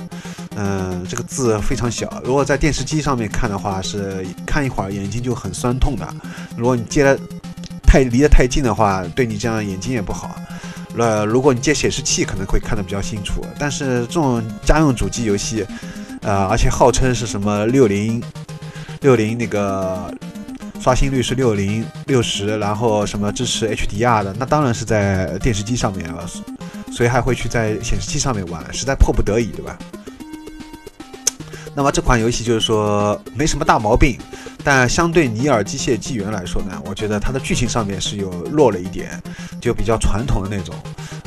[0.54, 2.20] 嗯，这个字非常小。
[2.22, 6.06] 如果在电视机上面看的话，是看一会儿眼睛就很酸痛的。
[6.58, 7.18] 如果你接的
[7.82, 10.36] 太离得太近的话，对你这样眼睛也不好。
[10.98, 13.42] 呃，如果你接显示器，可能会看得比较清楚。
[13.58, 15.64] 但是这种家用主机游戏，
[16.20, 18.22] 呃，而且号称是什么六零。
[19.00, 20.12] 六零那个
[20.80, 26.28] 刷新率是六零六十，然后什么支持 HDR 的，那当然是在电视机上面了，
[26.92, 28.62] 谁还会去在显示器上面玩？
[28.72, 29.76] 实在迫不得已，对吧？
[31.74, 34.18] 那么这款游戏就是说没什么大毛病，
[34.64, 39.22] 但相对《尼尔：机械纪元》来说呢，我觉得它的剧情上面是有弱了一点，
[39.60, 40.74] 就比较传统的那种，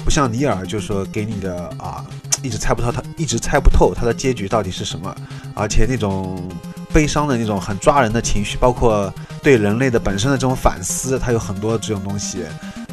[0.04, 2.04] 不像《尼尔》，就是说给你的啊，
[2.42, 5.16] 一直猜不透它，一直猜不透它的结局到底是什么，
[5.54, 6.50] 而且那种。
[6.92, 12.44] 悲伤的那种很抓人的情绪，包括对人类的本身的这种反思，它有很多这种东西，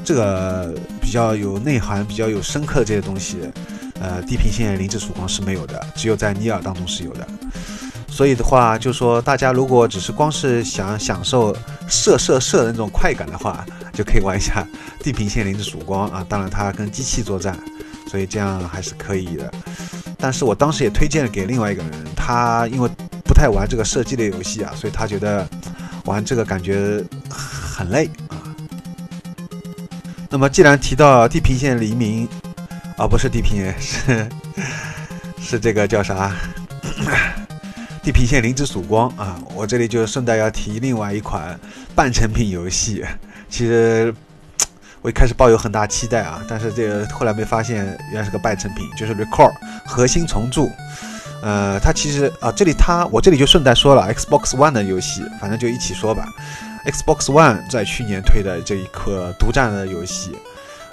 [0.05, 3.39] 这个比较有内涵、比较有深刻的这些东西，
[4.01, 7.27] 呃，地平线零之曙光是没有的，只有在尼尔当中是有的。
[8.09, 11.55] 所以的话，就说大家如果只是光是想享受
[11.89, 14.67] 射射射的那种快感的话，就可以玩一下
[15.01, 16.25] 地平线零之曙光啊。
[16.29, 17.59] 当然，它跟机器作战，
[18.11, 19.53] 所以这样还是可以的。
[20.19, 22.91] 但是我当时也推荐给另外一个人，他因为。
[23.27, 25.47] 不太玩这个射击类游戏啊，所以他觉得
[26.05, 28.37] 玩这个感觉很累啊。
[30.31, 32.29] 那么既然提到地平线黎明，
[32.97, 34.29] 啊不是地平线 是
[35.39, 36.33] 是这个叫啥？
[38.03, 41.59] 地平线零之曙光啊，我这里就顺带要提另外一款
[41.95, 43.05] 半成品游戏。
[43.49, 44.15] 其实
[45.03, 49.53] 我一开始抱有很大期待啊，但是这个后来没发现原来是个半成品，就是 Record
[49.85, 50.71] 核心重铸。
[51.47, 56.27] 呃，它其实啊，这里它我这里就顺带说了，Xbox One 的游戏，反正就一起说吧。
[56.87, 60.35] Xbox One 在去年推的这一颗独占的游戏，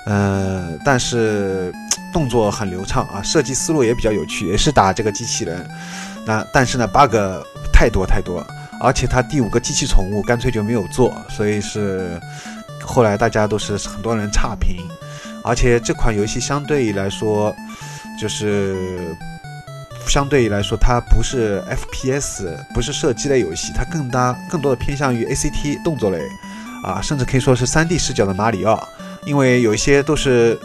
[0.05, 1.73] 呃，但是
[2.13, 5.67] 动作很流畅啊，设计思路也比较有趣，也是打这个机器人。
[6.23, 7.15] 那但是呢，bug
[7.73, 8.45] 太多太多，
[8.79, 12.21] 而且它第五个机器宠物干脆就没有做，所以是
[12.79, 14.87] 后来大家都是很多人差评。
[15.43, 17.55] 而且这款游戏相对来说
[18.19, 19.17] 就是。
[20.07, 26.19] 相对于来说，它不是 FPS，不是射击类游戏，它更大、更多的偏向于 ACT 动作类，
[26.83, 28.87] 啊，甚至可以说是 3D 视角的马里奥，
[29.25, 30.59] 因为有一些都是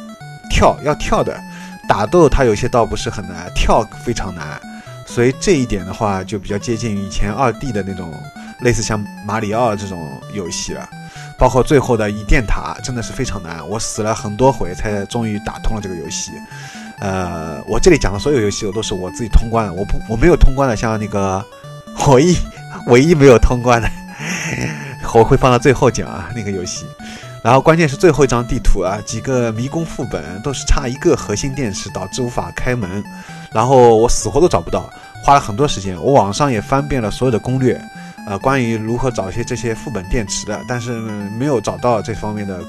[0.51, 1.40] 跳要跳的，
[1.88, 4.61] 打斗它有些倒不是很难，跳非常难，
[5.07, 8.12] 所以这一点的话就比较接近于以前 2D 的那种
[8.61, 10.88] 类似像马里奥这种游戏了，
[11.38, 16.33] 包括最后的倚电塔真的是非常难，我死了很多回才终于打通了这个游戏。
[17.00, 19.72] 呃，我这里讲的所有游戏，我都是我自己通关的。
[19.72, 21.44] 我不，我没有通关的，像那个
[22.08, 22.37] 唯一
[22.87, 23.88] 唯一没有通关的，
[25.14, 26.87] 我会放到最后讲啊，那个游戏。
[27.40, 33.02] 然后关键是最后一张地图啊，几个迷宫副本都是差一个核心电池，导致无法开门。
[33.52, 34.90] 然后我死活都找不到，
[35.24, 35.96] 花了很多时间。
[36.02, 37.80] 我网上也翻遍了所有的攻略，
[38.26, 40.92] 呃，关于如何找一些这些副本电池的，但是
[41.38, 42.61] 没有找到这方面的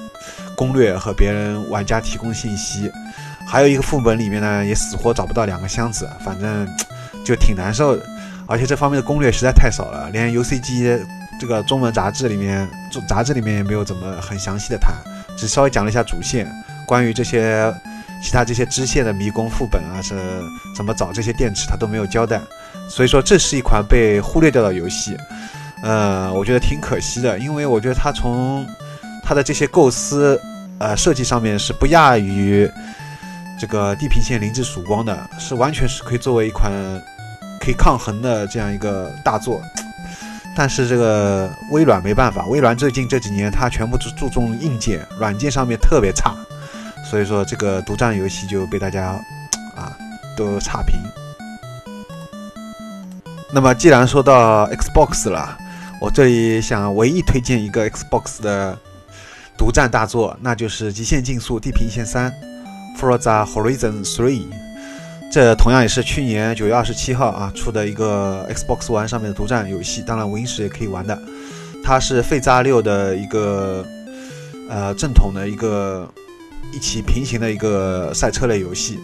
[0.55, 2.89] 攻略和别人玩家提供信息。
[3.49, 6.67] 还有一个副本里面呢，也死活找不到两个箱子，反正
[7.25, 8.05] 就挺难受的。
[8.45, 10.99] 而且这方面的攻略实在太少了，连 UCG
[11.39, 12.69] 这个中文杂志里面，
[13.07, 14.93] 杂志里面也没有怎么很详细的谈，
[15.35, 16.47] 只稍微讲了一下主线，
[16.85, 17.73] 关于这些
[18.23, 20.15] 其他这些支线的迷宫副本啊，是
[20.75, 22.39] 怎么找这些电池，他都没有交代。
[22.87, 25.17] 所以说，这是一款被忽略掉的游戏。
[25.81, 28.65] 呃，我觉得挺可惜的，因为我觉得它从
[29.23, 30.39] 它的这些构思、
[30.77, 32.69] 呃设计上面是不亚于。
[33.59, 36.71] 这个地平线零之曙光的是完全是可以作为一款
[37.59, 39.61] 可以抗衡的这样一个大作，
[40.55, 46.33] 但是这个微软没办法，微软最近这几年它全部注注重硬件，软件上面特别差，
[47.03, 49.07] 所以说这个独占游戏就被大家
[49.75, 49.91] 啊
[50.37, 50.97] 都差评。
[53.51, 55.57] 那么既然说到 Xbox 了，
[55.99, 58.77] 我这里想唯一推荐一个 Xbox 的
[59.57, 62.31] 独占大作，那就是《极限竞速：地平线三》
[62.99, 64.43] （Forza Horizon 3）。
[65.31, 71.17] 这同样也是去年九月二十七号啊出的一个 Xbox One 上面的独占游戏，当然无印时也可以玩的。
[71.83, 73.85] 它是费扎六的一个
[74.67, 76.07] 呃正统的一个
[76.73, 78.99] 一起平行的一个赛车类游戏，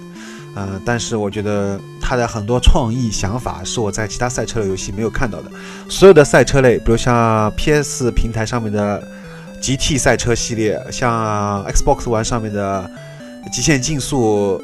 [0.55, 5.51] 呃，但是我觉得它的很多创意想法是我在其他赛车类游戏没有看到的。
[5.89, 9.07] 所有的赛车类，比如像 PS 平台上面的
[9.61, 12.89] GT 赛车系列，像 Xbox One 上面的
[13.51, 14.61] 极限竞速。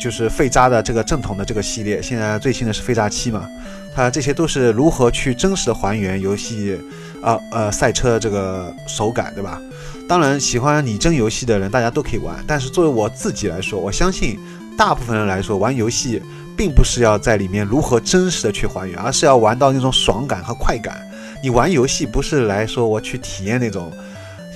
[0.00, 3.48] 就是废渣的这个正统的这个系列，现在最新的是废渣七嘛，
[3.92, 6.78] 它这些都是如何去真实的还原游戏，
[7.20, 9.60] 啊呃赛车这个手感，对吧？
[10.08, 14.38] 当然，喜欢拟真游戏的人大家都可以玩，但是作为我自己来说，我相信
[14.76, 16.22] 大部分人来说玩游戏
[16.56, 21.04] 并不是要在里面如何真实的去还原，而是要玩到那种爽感和快感。
[21.42, 23.92] 你玩游戏不是来说我去体验那种。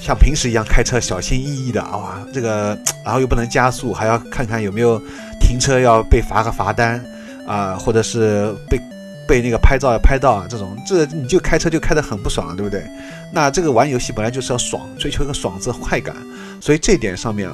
[0.00, 5.00] 像平时一样开车小心翼翼的啊，这个然后又不能加速，还要看看有没有
[5.40, 7.04] 停车要被罚个罚单
[7.46, 8.80] 啊，或者是被
[9.26, 12.84] 被那个拍照要拍到啊，这种这你就开车就开得很不爽，对不对？
[13.32, 16.14] 那这个玩游戏本来就是要爽，追求一个爽字快感，
[16.60, 17.48] 所以这点上面，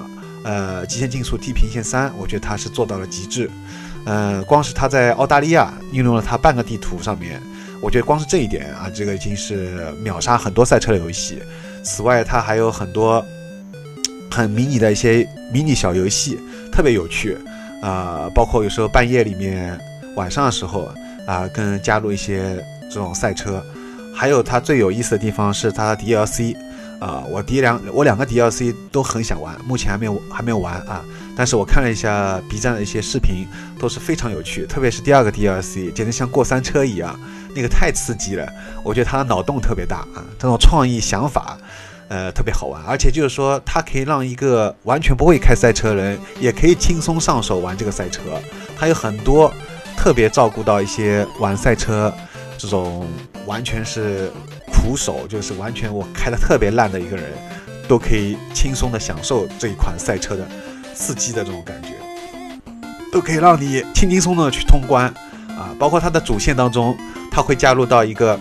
[0.44, 3.50] 呃，极限竞速地平线三，我觉得它是做到了极致。
[4.06, 7.40] 嗯，光是它在澳大利亚运用了它半个地图上面，
[7.82, 11.38] 我觉得光是这一点啊，这个已经是秒杀很多赛车的游戏。
[11.82, 13.24] 此外，它还有很多
[14.30, 16.38] 很迷你的一些迷你小游戏，
[16.72, 17.36] 特别有趣
[17.82, 18.28] 啊！
[18.34, 19.78] 包括有时候半夜里面、
[20.16, 20.90] 晚上的时候
[21.26, 23.62] 啊，跟加入一些这种赛车。
[24.14, 26.56] 还有它最有意思的地方是它的 DLC
[26.98, 27.22] 啊！
[27.30, 31.04] 我第两我两个 DLC 都很想玩，目前还没有还没有玩啊！
[31.36, 33.46] 但是我看了一下 B 站的一些视频，
[33.78, 37.16] 都是非常有趣，特别是第二个 DLC，简直像过山车一样，
[37.54, 38.44] 那个太刺激了！
[38.82, 41.56] 我觉得它的脑洞特别大啊，这种创意想法。
[42.08, 48.22] 呃，特别好玩，而且就是说，它可以让一个完全不会开赛车人，也可以轻松上手玩这个赛车。
[48.78, 49.52] 它有很多
[49.94, 52.10] 特别照顾到一些玩赛车
[52.56, 53.06] 这种
[53.44, 54.32] 完全是
[54.72, 57.26] 苦手，就是完全我开的特别烂的一个人，
[57.86, 60.46] 都可以轻松的享受这一款赛车的
[60.94, 61.90] 刺激的这种感觉，
[63.12, 65.04] 都可以让你轻轻松松的去通关
[65.48, 65.76] 啊。
[65.78, 66.96] 包括它的主线当中，
[67.30, 68.40] 它会加入到一个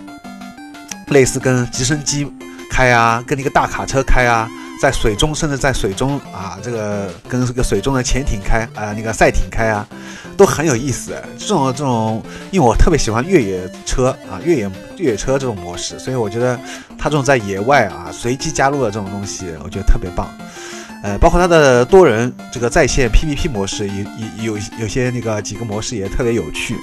[1.10, 2.32] 类似跟直升机。
[2.70, 4.50] 开啊，跟那个大卡车开啊，
[4.82, 9.88] 在水中，甚至在水中啊，这个跟这个水中的潜艇开啊，那个赛艇开啊，
[10.36, 11.16] 都很有意思。
[11.38, 16.60] 这种这种，因为我特别喜欢越野车啊，越野越野车这种模式，所以我觉得
[16.98, 20.28] 它这种在野外啊随机加入的这种东西，我觉得特别棒。
[21.04, 24.04] 呃，包括它的多人这个在线 PVP 模式，也
[24.40, 26.76] 也有有些那个几个模式也特别有趣。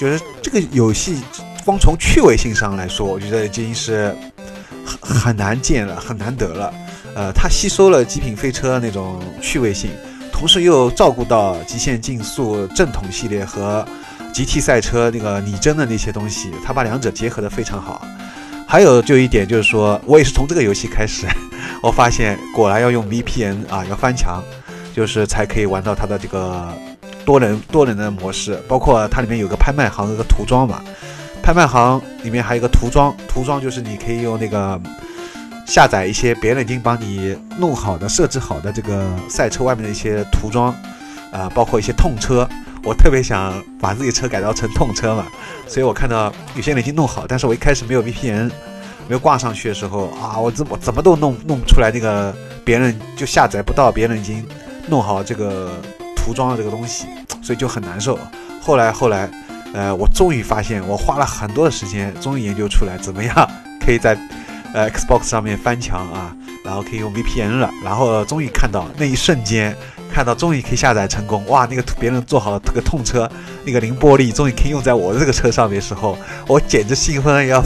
[0.00, 1.22] 就是这个游戏，
[1.64, 4.14] 光从趣味性上来说，我觉得已经是。
[5.00, 6.72] 很难见了，很难得了。
[7.14, 9.90] 呃，它吸收了极品飞车那种趣味性，
[10.32, 13.86] 同时又照顾到极限竞速正统系列和
[14.32, 18.06] GT 赛车那个拟真的那些东西，它把两者结合的非常好。
[18.68, 21.26] 还有就一点就是说，我也是从这个游戏开始，
[21.80, 24.42] 我发现果然要用 VPN 啊，要翻墙，
[24.94, 26.68] 就是才可以玩到它的这个
[27.24, 30.82] 多人多人的模式，包括它里面有个拍卖行，和涂装嘛。
[31.46, 34.80] 拍卖行里面还有一个涂装，涂装就是你可以用那个
[35.64, 40.74] 下载一些别人已经帮你弄好的、设置好的这个赛车外面的一些涂装，
[41.30, 42.48] 啊，包括一些痛车。
[42.82, 45.24] 我特别想把自己车改造成痛车嘛，
[45.68, 48.50] 所以我看到有些人已经弄好，但是我一开始没有 VPN，
[49.06, 54.44] 没有挂上去的时候啊，我怎么怎么都弄弄不出来那个别人就下载不到别人已经
[54.88, 55.70] 弄好这个
[56.16, 57.06] 涂装的这个东西，
[57.40, 58.18] 所以就很难受。
[58.60, 59.30] 后来后来。
[59.72, 63.34] 呃，我终于发现，我花了很多的时间，终于研究出来怎么样
[63.80, 64.16] 可以在
[64.72, 66.34] 呃 Xbox 上面翻墙啊，
[66.64, 69.76] 然后可以用 VPN 了，然后终于看到那一瞬间，
[70.10, 73.30] 看到终于可以下载成功，哇，那个别人做好的这个痛车，
[73.64, 76.16] 那个零玻璃终于可以用在我的这个车上面时候，
[76.46, 77.62] 我简直兴奋要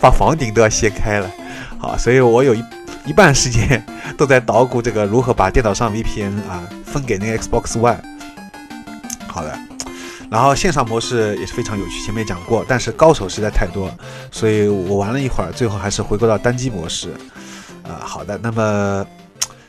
[0.00, 1.28] 把房顶都要掀开了，
[1.78, 2.62] 好，所以我有一
[3.06, 3.84] 一半时间
[4.16, 7.98] 都在捣鼓这个如何把电脑上 VPN 啊分给那个 Xbox One。
[9.26, 9.58] 好的。
[10.30, 13.90] 然后线上模式也是非常有趣，前面讲过，但是高手实在太多，
[14.30, 17.12] 所以我玩了一会儿，最后还是回归到单机模式。
[17.82, 19.04] 呃，好的，那么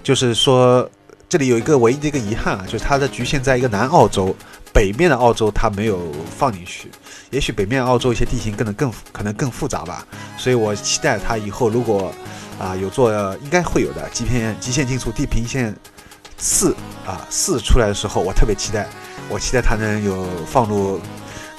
[0.03, 0.87] 就是说
[1.27, 4.35] 这里有一个唯一的一个遗憾啊，就是它的局限在一个南澳洲，
[4.71, 5.99] 北面的澳洲它没有
[6.37, 6.91] 放进去。
[7.31, 10.05] 也许北面澳洲一些地形可能更可能更复杂吧，
[10.37, 12.13] 所以我期待它以后如果
[12.59, 13.09] 啊有做，
[13.41, 15.75] 应该会有的极片极限竞速地平线
[16.37, 18.87] 四啊四出来的时候，我特别期待，
[19.29, 20.99] 我期待它能有放入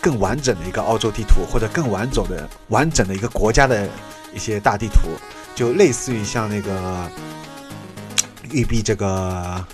[0.00, 3.88] 更完整的一个澳洲地图，或者更完整的完整的一个国家的
[4.34, 5.10] 一些大地图，
[5.54, 7.10] 就类似于像那个
[8.50, 9.64] 育碧这个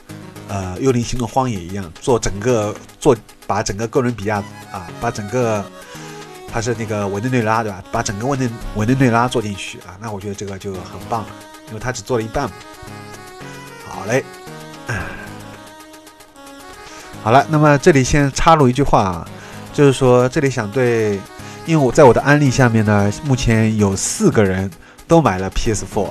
[0.48, 3.16] 呃《幽灵行动：荒野》一样，做整个做
[3.46, 5.64] 把整个哥伦比亚啊把整个。
[6.50, 7.84] 它是那个委内瑞拉对吧？
[7.92, 11.22] 把整个委内委内瑞拉做进去啊，那我觉得这个就很棒，
[11.68, 12.48] 因为它只做了一半。
[13.86, 14.24] 好嘞，
[17.22, 19.28] 好了，那么这里先插入一句话啊，
[19.72, 21.18] 就是说这里想对，
[21.66, 24.70] 因为我在我的安利下面呢，目前有四个人
[25.06, 26.06] 都买了 PS4，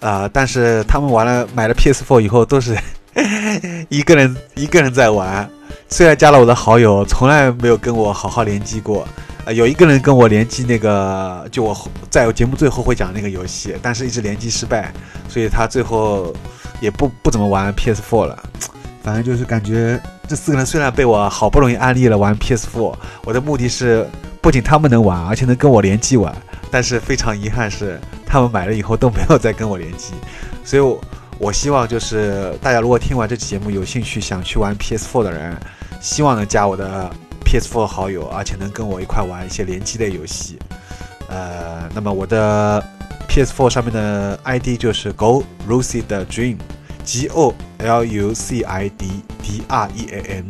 [0.00, 2.76] 啊，但是他们玩了买了 PS4 以后都是
[3.88, 5.48] 一个人一个人在玩，
[5.88, 9.06] 虽然加了我的好友，从来没有跟我好好联机过。
[9.54, 11.76] 有一个人跟我联机那个，就我
[12.10, 14.92] 在我节目最后会讲那个游戏，但是一直联机失败，
[15.28, 16.34] 所以他最后
[16.80, 18.42] 也不不怎么玩 PS4 了。
[19.08, 19.98] 反正就是感觉
[20.28, 22.94] 这四个人虽然被我好不容易安利了玩 PS4，
[23.24, 24.06] 我的目的是
[24.42, 26.30] 不仅他们能玩，而且能跟我联机玩，
[26.70, 30.12] 但是非常遗憾是他们买了以后都没有再跟我联机，
[30.62, 31.00] 所以我
[31.38, 35.56] 我希望就是大家如果听完这期节目有兴趣想去玩 PS4 的人，
[36.02, 37.10] 希望能加我的。
[37.50, 40.58] PS4 好友，而且能跟我一块玩一些联机类游戏。
[41.30, 42.84] 呃，那么我的
[43.26, 46.58] PS4 上面的 ID 就是 Go Lucy 的 Dream
[47.08, 50.44] G O L U C I D D R E A N。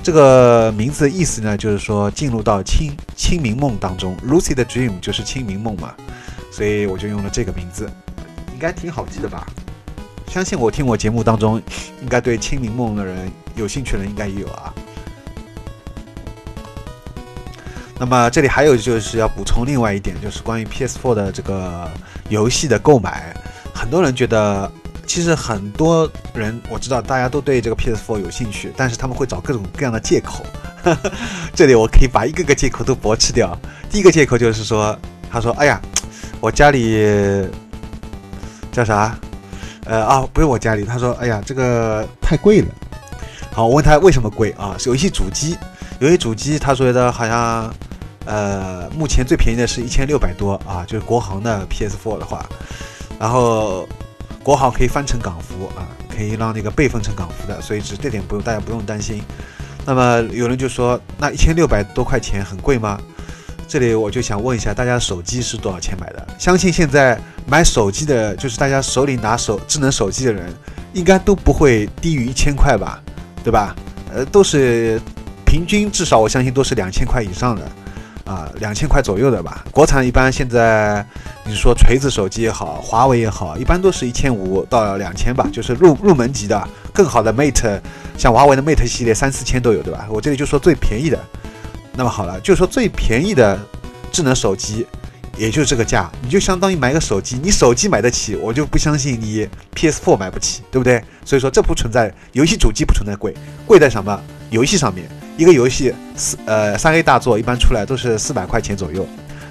[0.00, 4.16] 这个名字的意思呢，就是说进入到清清明梦当中。
[4.24, 5.92] Lucid Dream 就是清明梦嘛，
[6.52, 7.90] 所以我就用了这个名字，
[8.52, 9.44] 应该挺好记的吧？
[10.28, 11.60] 相信我听我节目当中，
[12.00, 14.72] 应该对清明梦的人有兴趣的人应该也有啊。
[17.98, 21.90] 那么这里还有就是要补充另外一点，就是关于 PS4 的这个
[22.28, 23.34] 游戏的购买，
[23.74, 24.70] 很多人觉得，
[25.08, 30.44] 其实很多人我知道大家都对这个 PS4 有兴趣，但是他们会找各种各样的借口。
[31.54, 33.58] 这里我可以把一个个借口都驳斥掉。
[33.90, 34.96] 第一个借口就是说，
[35.30, 35.80] 他说：“哎呀，
[36.40, 37.48] 我家里
[38.70, 39.18] 叫啥？
[39.86, 42.68] 呃啊，不是我家里。”他说：“哎呀，这个太贵了。”
[43.50, 44.76] 好，我问他为什么贵啊？
[44.78, 45.56] 是游戏主机，
[46.00, 47.74] 游戏主机，他说的好像。
[48.26, 52.44] 呃，目前最便宜的是一千六百多啊，就是国行的 PS4 的话，
[53.18, 53.88] 然后
[54.48, 59.22] 国行可以翻成港服啊，可以让那个备份成港服的，所以这这点不用大家不用担心。
[59.84, 62.98] 那么有人就说，那一千六百多块钱很贵吗？
[63.68, 66.26] 这里我就想问一下，大家手机是多少钱买的？
[66.38, 70.50] 相信现在买手机的，就是大家手里拿手智能手机的人，
[70.94, 73.02] 应该都不会低于一千块吧，
[73.44, 73.76] 对吧？
[74.10, 74.98] 呃，都是
[75.44, 77.70] 平均至少我相信都是两千块以上的。
[78.24, 79.64] 啊，两千块左右的吧。
[79.70, 81.02] 国产一般现在，
[81.48, 86.68] 你说锤子手机也好，华为也好，一般都是一千五到两千吧，就是入入门级的。
[86.92, 87.80] 更好的 Mate，
[88.18, 90.06] 像华为的 Mate 系列三四千都有，对吧？
[90.10, 91.18] 我这里就说最便宜的。
[91.94, 93.58] 那么好了，就说最便宜的
[94.12, 94.86] 智能手机，
[95.38, 101.02] 也就这个价，你就相当于买个手机，你手机买得起，我就不相信你 PS4 买不起，对不对？
[101.24, 103.32] 所以说这不存在游戏主机不存在贵，
[103.64, 104.20] 贵在什么？
[104.50, 105.08] 游戏上面。
[105.38, 109.06] 一个游戏四呃三 A 大作一般出来都是四百块钱左右，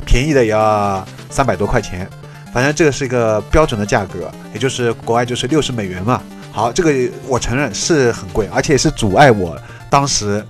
[0.08, 2.08] 便宜的也要三百多块钱，
[2.54, 6.24] 反正这个是一个标准的价格，也就是国外就是六十美元嘛。
[6.54, 6.92] 好，这个
[7.28, 9.56] 我承认是很贵，而且也是阻碍我
[9.90, 10.44] 当时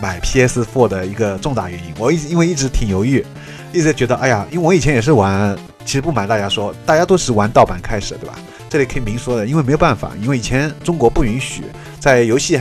[0.00, 1.92] 买 PS4 的一个重大原因。
[1.98, 3.24] 我一直因为一直挺犹豫，
[3.72, 8.34] 一直觉得哎呀，因为我以前也是玩，其实不瞒大家说，大家都是玩盗版开始，对吧？
[8.68, 11.64] 这里可以明说的，因为没有办法，因为以前中国不允许
[11.98, 12.60] 在游戏。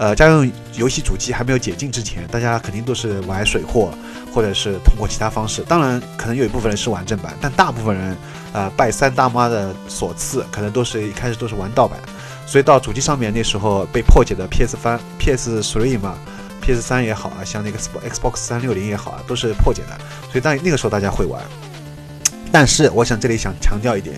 [0.00, 3.92] 呃，家用游戏主机还没有解禁之前，大家肯定都是玩水货，
[4.32, 5.60] 或者是通过其他方式。
[5.68, 8.16] 当然，可能有一部分人是玩正版，但大部分人，
[8.54, 11.98] 呃，拜三大妈的所赐，可能都是一开始都是玩盗版。
[12.46, 16.18] 所以到主机上面那时候被破解的 PS 三、PS Three 嘛
[16.62, 19.98] ，PS 三也好啊，像那个 Xbox 三六零也好啊，都是破解的。
[20.32, 21.42] 所以当那个时候大家会玩。
[22.50, 24.16] 但是我想这里想强调一点，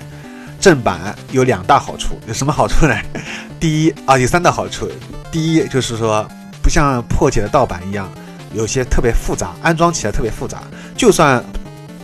[0.62, 2.96] 正版有两大好处，有什么好处呢？
[3.58, 4.88] 第一啊，有三大好处。
[5.32, 6.24] 第一就是说，
[6.62, 8.08] 不像破解的盗版一样，
[8.54, 10.62] 有些特别复杂，安装起来特别复杂。
[10.96, 11.44] 就算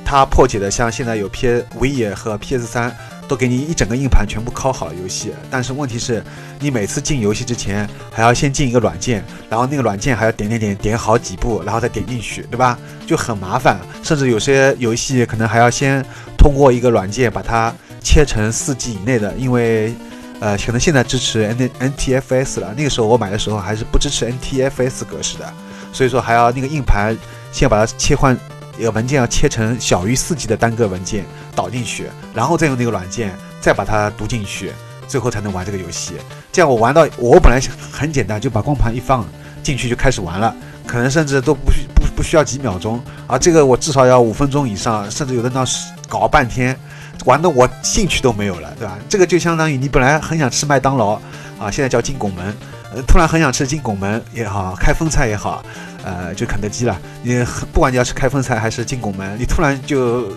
[0.04, 1.46] 它破解的像现在有 P
[1.78, 2.92] V 和 PS 三，
[3.28, 6.20] 都给你一整个硬盘全部拷好游戏，但是问题是，
[6.58, 12.76] 你每次进游戏之前还要先进一个软件，然后那个软件还要点点点点好几步，然后再点进去，对吧？
[13.06, 16.04] 就很麻烦，甚至有些游戏可能还要先
[16.36, 17.72] 通过一个软件把它
[18.02, 19.94] 切成四 G 以内的，因为。
[20.40, 25.52] 呃，可能现在支持 N NTFS 了，那个时候我买的时候还是不支持 NTFS 格式的，
[25.92, 27.12] 所以说还要那个硬盘
[27.50, 28.38] 先把它切换，
[28.78, 31.24] 一个文件要切成小于四 G 的单个文件
[31.56, 34.70] 导进去，然后再用那个软件再把它读进去，
[35.08, 36.12] 最后才能玩这个游戏。
[36.52, 39.26] 这样我玩到我本来很简单，就把光盘一放
[39.64, 40.54] 进去就开始玩了，
[40.86, 46.78] 可能甚至都不需不不需要几秒钟，而这个我至少要五分钟以上，甚至有的那是搞半天。
[47.24, 48.98] 玩的我兴趣都没有了，对吧？
[49.08, 51.20] 这个就相当于你本来很想吃麦当劳
[51.58, 52.54] 啊，现在叫金拱门，
[52.94, 55.62] 呃，突然很想吃金拱门也好，开封菜也好，
[56.04, 56.98] 呃，就肯德基了。
[57.22, 60.32] 你不管你要吃开封菜还是金拱门，你突然就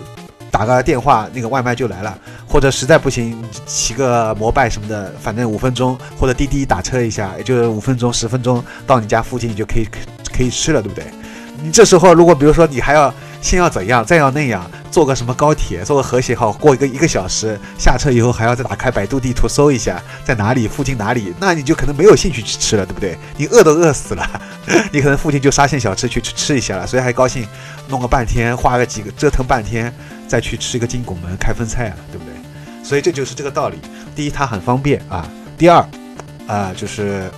[0.50, 9.86] 打个电话，那个外卖就来了，或者实在不行骑个摩拜什么的，反正五分钟或者滴滴打车一下，也就五分钟十分钟到你家附近你就可以
[10.36, 11.06] 可以吃了，对不对？
[11.62, 14.68] 你这时候如果比如说你还要先要怎样，再要那样。
[14.90, 23.16] 坐个什么高铁，坐个和谐号，过一个一个小时，下车以后还要再打开百度地图搜一下在哪里，附近哪里，那你就可能没有兴趣去吃了，对不对？
[23.38, 24.42] 你饿都饿死了，
[24.92, 27.48] 你可能附近就沙县小吃去吃吃一下了，所以还高兴
[27.88, 29.90] 弄个半天，花个几个折腾半天
[30.28, 32.34] 再去吃一个金拱门开封菜啊，对不对？
[32.84, 33.78] 所以这就是这个道理。
[34.14, 35.24] 第一，它很方便啊；
[35.56, 35.82] 第二，
[36.46, 37.30] 啊，就是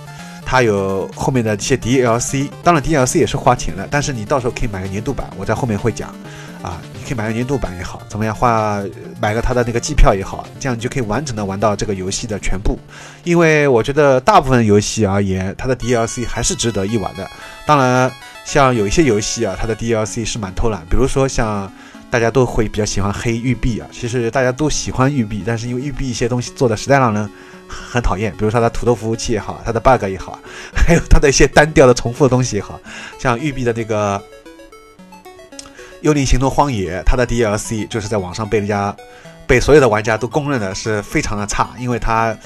[0.45, 6.13] 它有后面的一些 DLC，当然 DLC 也是花钱的，但是你到时候可以买个年度版，我在后面会讲。
[6.61, 8.33] 啊，你可以买个年度版也好，怎么样？
[8.33, 8.81] 花
[9.21, 12.79] 买个它的那个机票也好，这样你就可以完整的玩到这个游戏的全部。
[13.23, 17.29] 因为我觉得大部分游戏而言，它的 DLC 还是值得一玩的。
[17.67, 18.11] 当然，
[18.45, 21.71] 像有一些游戏啊，它的 DLC 是蛮偷懒，比如说像
[22.15, 23.85] 大家都会比较喜欢黑育碧啊。
[23.91, 27.29] 其实大家都喜欢育碧，但是因为育碧一些东西做的实在让人
[27.67, 30.39] 很讨厌，比如说它土豆服务器也好，它的 bug 也好，
[30.73, 32.79] 还有它的一些单调的重复的东西也好，
[33.19, 34.17] 像育碧的那个。
[36.07, 38.95] 《幽灵行动：荒野》它的 DLC 就是在网上被人家、
[39.45, 42.37] 被所有的玩家都公认的是非常的差，因为它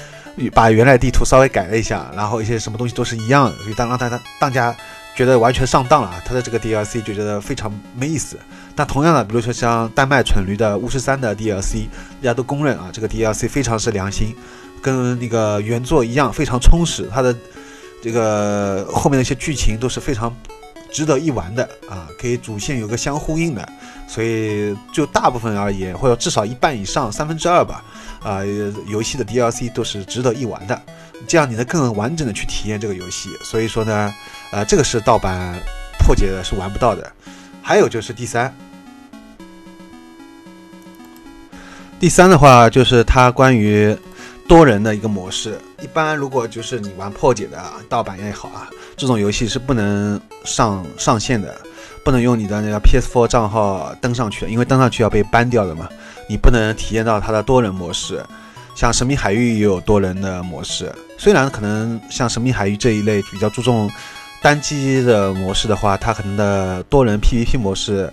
[0.54, 4.74] 把原来地图稍微改了一下，然后一些什么东西都是一样的，所以当让大家大家
[5.14, 6.10] 觉得完全上当了。
[6.24, 8.38] 它的这个 DLC 就觉得非常没意思。
[8.74, 11.86] 但同样的，比如说像丹麦蠢驴的巫师三的 DLC，
[12.20, 14.34] 大家都公认啊，这个 DLC 非常是良心，
[14.82, 17.34] 跟那个原作一样非常充实，它的
[18.02, 20.34] 这个后面的一些剧情都是非常。
[20.92, 23.72] 值得一玩的啊，可以主线有个相呼应的，
[24.08, 27.84] 所以就大部分而言，或者至少一半以上，三分之二吧，
[28.20, 28.40] 啊，
[28.88, 30.82] 游戏的 DLC 都是值得一玩的，
[31.28, 33.30] 这样你能更完整的去体验这个游戏。
[33.44, 34.12] 所以说呢，
[34.50, 35.56] 呃，这个是盗版
[36.00, 37.12] 破解的是玩不到的。
[37.62, 38.54] 还有就是第三，
[41.98, 43.96] 第三的话就是它关于
[44.48, 45.58] 多人的一个模式。
[45.82, 48.68] 一般如果就是你玩破解的盗版也好啊。
[48.96, 51.58] 这种游戏是不能上上线的，
[52.04, 55.88] 不能用你的那个 PS4 账号登上去的，因为登上去要被 ban 掉的嘛。
[56.28, 58.22] 你不能体验到它的多人模式，
[58.74, 60.94] 像《神秘海域》也有多人的模式。
[61.16, 63.90] 虽然可能像《神秘海域》这一类比较注重
[64.42, 68.12] 单机的模式的话，它可能的多人 PVP 模式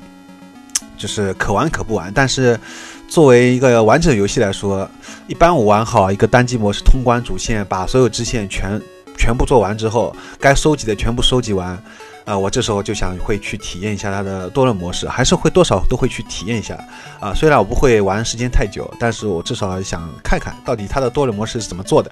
[0.98, 2.12] 就是可玩可不玩。
[2.14, 2.60] 但是
[3.08, 4.90] 作为一个完整游戏来说，
[5.28, 8.82] 一般我玩好一个单机模式，通关主线，把所有支线全。
[9.20, 11.70] 全部做完之后，该收集的全部收集完，
[12.24, 16.78] 啊，我这时候就想会去体验一下它的多人模式，还是会多少都会去体验一下，
[17.20, 22.12] 啊，虽然我不会玩时间太久，但是我至少想看看到底它的多人模式是怎么做的，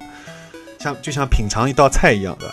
[0.80, 2.52] 像就像品尝一道菜一样的，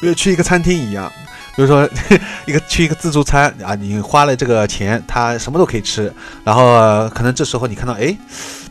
[0.00, 1.10] 比如去一个餐厅一样，
[1.54, 1.88] 比如说
[2.46, 6.12] 一个去一个自助餐啊，你花了这个钱，他什么都可以吃，
[6.44, 8.16] 然后可能这时候你看到，哎，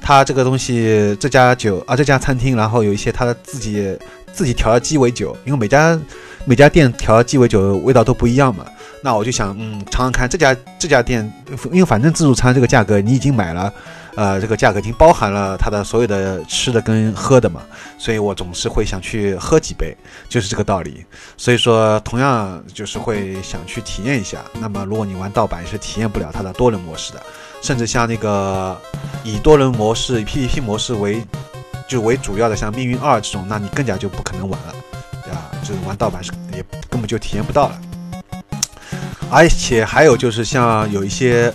[0.02, 3.98] 他这个东西这家酒啊这家餐厅，然后有一些它自己。
[4.32, 6.00] 自己调的鸡尾酒，因为每家
[6.46, 8.64] 每家店调的鸡尾酒味道都不一样嘛。
[9.04, 11.30] 那我就想，嗯，尝尝看这家这家店，
[11.72, 13.74] 因为反正自助餐这个价格你已经买了，
[14.20, 17.62] 呃，这个价格已经包含了它的所有的吃的跟喝的嘛，
[17.98, 19.96] 所以我总是会想去喝几杯，
[20.28, 21.06] 就是这个道理。
[21.38, 24.40] 所以说，同样就是会想去体验一下。
[24.60, 27.24] 那么，如果你玩盗版是体验不了它的多人模式的，
[27.62, 28.78] 甚至像那个
[29.24, 31.24] 以多人模式、以 PVP 模式为。
[31.88, 34.76] 就为主要的像命运二这种，那你更加就不可能玩了，
[35.26, 35.50] 对吧？
[35.64, 37.82] 这种玩盗版是也根本就体验不到了。
[39.32, 41.52] 而且还有就是像有一些，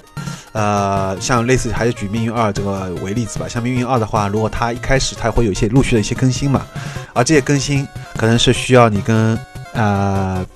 [0.55, 3.47] 呃，像类似还是举命运二这个为例子吧。
[3.49, 6.65] 像命运二的话，如果它一开始它会有一些陆续的一些更新嘛，
[7.13, 7.87] 而这些更新
[8.17, 9.39] 可能是需要你跟
[9.73, 10.47] 呃，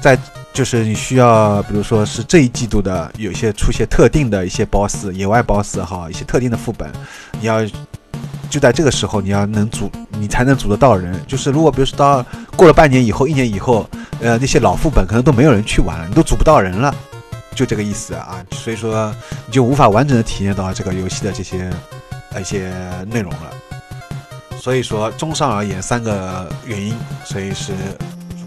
[0.00, 0.16] 在
[0.52, 6.90] 就是你需要，比如说是这一季度的有一些出现特定的一些 BOSS 野外 BOSS 哈，一些特定的副本，
[7.40, 7.60] 你要。
[8.50, 11.20] 就在这个时候，你要能组，你才能组得到人。
[11.26, 12.24] 就是如果比如说到
[12.54, 13.88] 过了半年以后、一年以后，
[14.20, 16.94] 呃，那些老副本可能都没有人去玩了，你都组不到人了，
[17.54, 18.44] 就这个意思啊。
[18.52, 19.14] 所以说
[19.46, 21.70] 你就无法完整的体验到这个游戏的这些
[22.38, 22.72] 一些
[23.10, 23.50] 内容了。
[24.60, 27.74] 所以说，综上而言，三个原因，所以是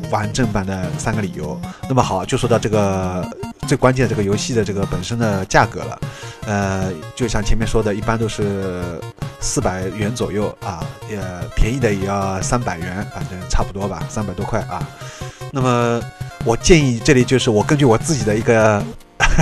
[0.09, 1.59] 玩正版的三个理由。
[1.87, 3.23] 那么好，就说到这个
[3.67, 5.99] 最关键的这个游戏的这个本身的价格了。
[6.47, 8.99] 呃，就像前面说的，一般都是
[9.39, 11.19] 四百元左右啊，也，
[11.55, 14.81] 便宜的也要三百元，反正差不多吧，三百多块啊。
[15.51, 16.01] 那么
[16.47, 18.81] 我建议这里就是我根据我自己的一个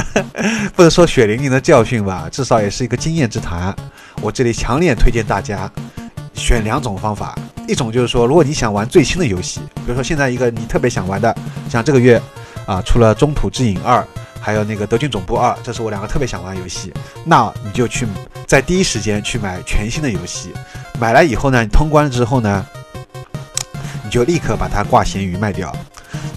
[0.75, 3.75] 不能说血淋淋的教训吧，至少也是一个经验之谈。
[4.21, 5.69] 我这里强烈推荐大家
[6.33, 7.37] 选两种方法，
[7.67, 11.35] 一种就是说，如果你想玩最新的游戏，比如说现在一个你特别想玩的，
[11.69, 12.19] 像这个月
[12.65, 14.01] 啊出了《中土之影二》。
[14.41, 16.93] 还有那个德军总部二，这是我两个特别想玩游戏，
[17.23, 18.07] 那你就去
[18.45, 20.53] 在第一时间去买全新的游戏，
[20.99, 22.63] 买来以后呢，你通关之后呢，
[24.03, 25.75] 你就立刻把它挂闲鱼卖掉。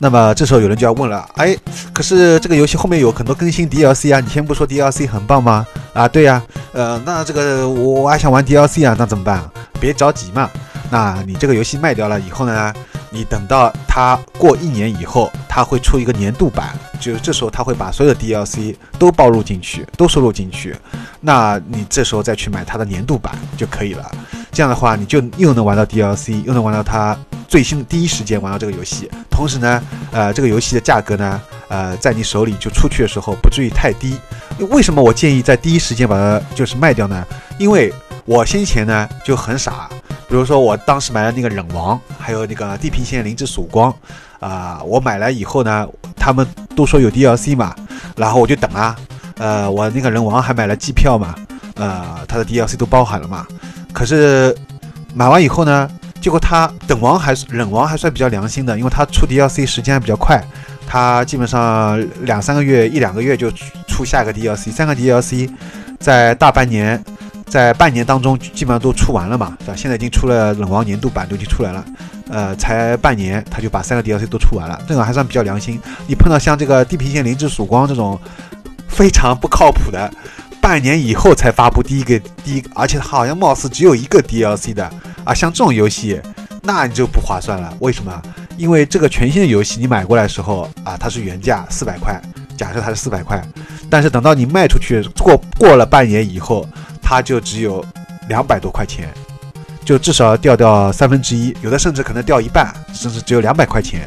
[0.00, 1.56] 那么这时候有人就要问了，哎，
[1.92, 5.66] 可是这个游戏后面有很多更新 DLC 啊，你先不说 DLC 很棒吗？
[5.92, 6.42] 啊，对呀，
[6.72, 9.42] 呃，那这个我我还想玩 DLC 啊，那怎么办？
[9.80, 10.48] 别着急嘛，
[10.90, 12.72] 那你这个游戏卖掉了以后呢？
[13.10, 20.76] 你等到它过一年以后，它会出一个年度版，就是这时候它会把所有的 DLC 都包入进去，都收录进去。
[21.22, 24.10] 那你这时候再去买它的年度版就可以了。
[24.50, 29.10] 这样的话，你就又能玩到 DLC，又能玩到它最新的第一时间玩到这个游戏。
[29.30, 34.18] 同时呢，呃，这个游戏的价格呢，呃，在你手里就出去的时候不至于太低。
[34.70, 37.24] 为什么我建议在第一时间把它就是卖掉呢？
[37.58, 37.92] 因为
[38.24, 39.88] 我先前呢就很傻。
[40.28, 43.94] 比如说，我当时买了那个忍王，还有那个地平线灵之曙光，
[44.40, 46.46] 啊，我买来以后呢，他们
[46.76, 47.74] 都说有 DLC 嘛，
[48.14, 48.94] 然后我就等啊，
[49.38, 51.34] 呃，我那个人王还买了机票嘛，
[51.76, 53.46] 呃，它的 DLC 都包含了嘛。
[53.92, 54.56] 可是
[55.14, 55.88] 买完以后呢，
[56.20, 60.42] 结果他等王还是冷王还算比较良心的，因为他出 DLC 时间还比较快，
[60.86, 63.50] 他基本上两三个月、一两个月就
[63.86, 65.50] 出下一个 DLC，三个 DLC
[65.98, 67.02] 在大半年。
[67.48, 69.74] 在半年当中，基本上都出完了嘛，是吧？
[69.74, 71.82] 现在已经出了冷王年度版，都已经出来了。
[72.28, 75.80] 呃，才半年他就把三个 DLC 都出完了，这个还算比较良心。
[76.06, 78.20] 你碰到像这个地平线灵之曙光这种
[78.86, 80.12] 非常不靠谱的，
[80.68, 84.84] 半年以后才发布第一个第一，而且好像貌似只有一个 DLC 的
[85.24, 86.20] 啊，像这种游戏，
[86.60, 87.72] 那你就不划算了。
[87.80, 88.22] 为什么？
[88.58, 92.20] 因为这个全新的游戏你买过来的时候啊，它是原价四百块，
[92.54, 93.42] 假设它是四百块，
[93.88, 96.68] 但是等到你卖出去过过了半年以后。
[97.00, 97.82] 它就只有
[98.28, 99.08] 两百多块钱，
[99.86, 104.06] 就至少要掉掉三分之一，有的甚至可能掉一半，甚至只有两百块钱，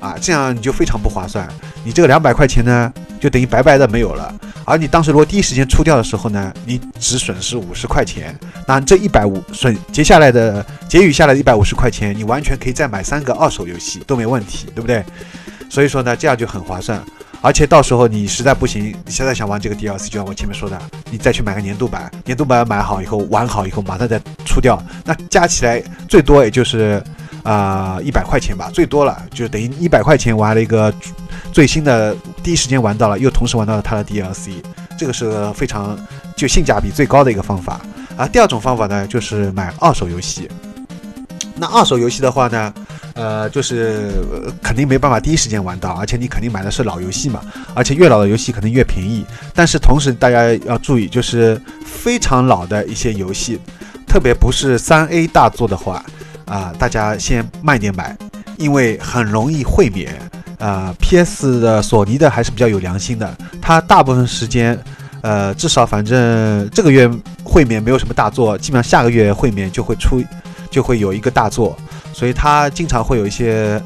[0.00, 1.48] 啊，这样你就非常不划算。
[1.84, 4.34] 你这个两百块钱呢，就等于白白的没有了。
[4.64, 15.04] 而你当时如果第一时间出掉的时候呢，你只损失五十块钱，那这一百五损结下来的结余下来的一百五十块钱，你完全可以再买三个二手游戏都没问题，对不对？
[15.68, 17.00] 所以说呢，这样就很划算。
[17.42, 20.78] 而且到时候你实在不行，你现在想玩这个 DLC，就像我前面说的，
[21.10, 27.02] 你再去买个年度版，年度版买好以后玩好以后马上再出掉，那加起来最多也就是
[27.42, 30.92] 啊一百块钱吧，最多了就等于一百块钱玩了一个
[31.52, 34.52] 最新的，第一时间玩到了，又同时玩到了它的 DLC，
[34.98, 35.98] 这个是非常
[36.36, 37.80] 就性价比最高的一个方法。
[38.16, 40.48] 而第二种方法呢，就是买二手游戏。
[41.56, 42.72] 那二手游戏的话呢？
[43.14, 44.12] 呃，就是
[44.62, 47.40] 肯定没办法第一时间玩到，而且你肯定买的是老游戏嘛，
[47.74, 49.26] 而且越老的游戏可能越便宜。
[49.52, 53.60] 但是同时大家要注意，就是非常老的一些游戏，
[54.06, 56.02] 特别不是三 A 大作的话，
[56.50, 58.16] 啊，大家先慢点买，
[58.58, 60.12] 因为很容易会免。
[60.58, 64.78] 啊，PS 的索尼的还是比较有良心的，它大部分时间，
[65.22, 67.10] 呃，至少反正这个月
[67.42, 70.22] 会免没有什么大作，基本上下个月会免就会出，
[70.70, 71.74] 就会有一个大作。
[72.12, 73.82] 所以它经常会有一些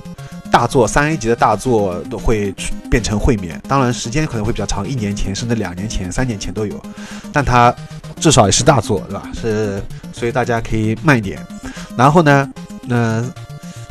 [0.51, 2.53] 大作，三 A 级的大作都会
[2.91, 6.83] 变成会免，当然时间可能会比较长，一年前甚至两年前、三年前都有，
[7.33, 7.73] 但它
[8.19, 9.23] 至少也是大作，对吧？
[9.33, 9.81] 是，
[10.13, 11.39] 所以大家可以慢一点。
[11.97, 12.51] 然后呢，
[12.83, 13.25] 那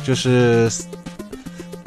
[0.02, 0.70] 就是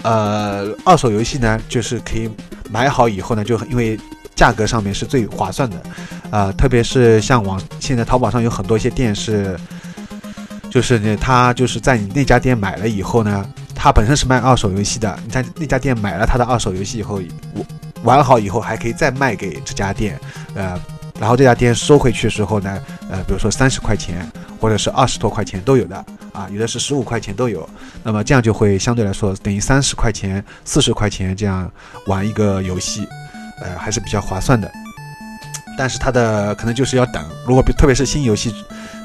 [0.04, 2.30] 呃，二手游戏呢，就是可以
[2.70, 4.00] 买好以后呢，就因为
[4.36, 5.82] 价格上面是最划算的，
[6.30, 9.58] 啊，特别是像网现在淘宝上有很多一些店是。
[10.70, 13.44] 就是呢，他就是在你那家店买了以后呢，
[13.74, 15.18] 他本身是卖二手游戏的。
[15.24, 17.22] 你在那家店买了他的二手游戏以后，
[18.04, 20.20] 玩好以后还可以再卖给这家店，
[20.54, 20.80] 呃，
[21.20, 22.78] 然后这家店收回去的时候呢，
[23.10, 24.30] 呃，比如说三十块钱
[24.60, 25.96] 或者是二十多块钱都有的
[26.34, 27.68] 啊，有的是十五块钱都有。
[28.04, 31.72] 那么这样就会相对来说等于三十块钱、四十块钱这样
[32.08, 33.08] 玩一个游戏，
[33.62, 34.72] 呃，还是比较划算的。
[35.78, 38.54] 但是它的可能就是要等，如果特别是新游戏。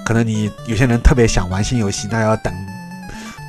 [0.05, 2.53] 可能你有些人特别想玩新游戏，那要等，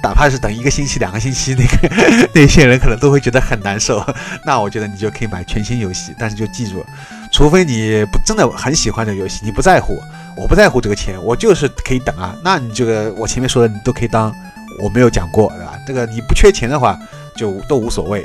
[0.03, 4.05] 哪怕是等一个星期、两个星期，那个 那些人可能都会觉得很难受。
[4.45, 6.85] 那我觉得你就可以买全新游戏，但是就记住，
[7.31, 9.99] 除非你不真的很喜欢这个游戏，你不在乎，
[10.35, 12.35] 我不在乎这个钱，我就是可以等啊。
[12.43, 14.33] 那你这个我前面说的你都可以当
[14.81, 15.73] 我没有讲过，对吧？
[15.85, 16.97] 这个你不缺钱的话
[17.35, 18.23] 就都无所谓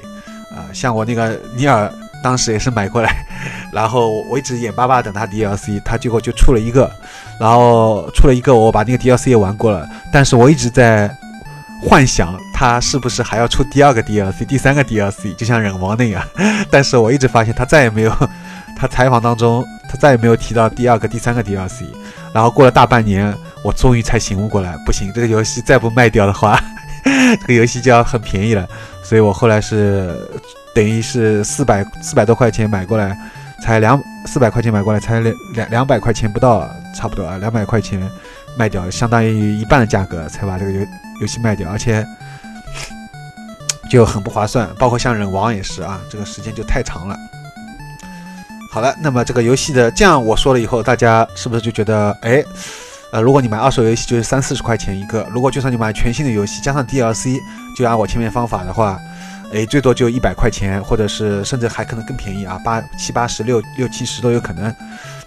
[0.50, 0.66] 啊。
[0.72, 1.92] 像我那个尼尔
[2.22, 3.24] 当时也是买过来，
[3.72, 6.90] 然后我一直眼巴巴等他 DLC，他结果就出了一个，
[7.38, 11.14] 然后出了一个，我把那个 DLC 也玩过了，但是我一直在
[11.80, 16.20] 幻想他是不是还要出第二个 DLC、第三个 DLC，就像忍王那样。
[16.72, 18.12] 但是我一直发现他再也没有，
[18.79, 21.87] 他采访当中他再也没有提到第二个、第三个 DLC。
[22.33, 26.61] 然后过了大半年，我终于才醒悟过来，不行，这个游戏再不卖掉的话，
[27.41, 28.68] 这个游戏就要很便宜了。
[29.03, 30.14] 所以我后来是
[30.74, 33.16] 等于是四百四百多块钱买过来，
[33.62, 38.01] 才两四百块钱买过来才两两两百块钱不到，差不多啊，两百块钱
[38.57, 40.87] 卖掉，相当于一半的价格才把这个游
[41.22, 42.07] 游戏卖掉，而且
[43.91, 44.68] 就很不划算。
[44.79, 47.16] 包括像忍王也是啊，这个时间就太长了。
[48.70, 52.44] 好了，那么这个游戏的这样我说了以后，大家是不是就觉得，哎，
[53.10, 57.38] 呃，如果你买二手游戏就是三四十块钱一个，如果就算你买全新的游戏加上 DLC，
[57.76, 58.98] 就按我前面方法的话，
[59.52, 64.74] 哎，最多就一百块钱，或者是甚至还可能更便宜啊，八七八十六六七十都有可能。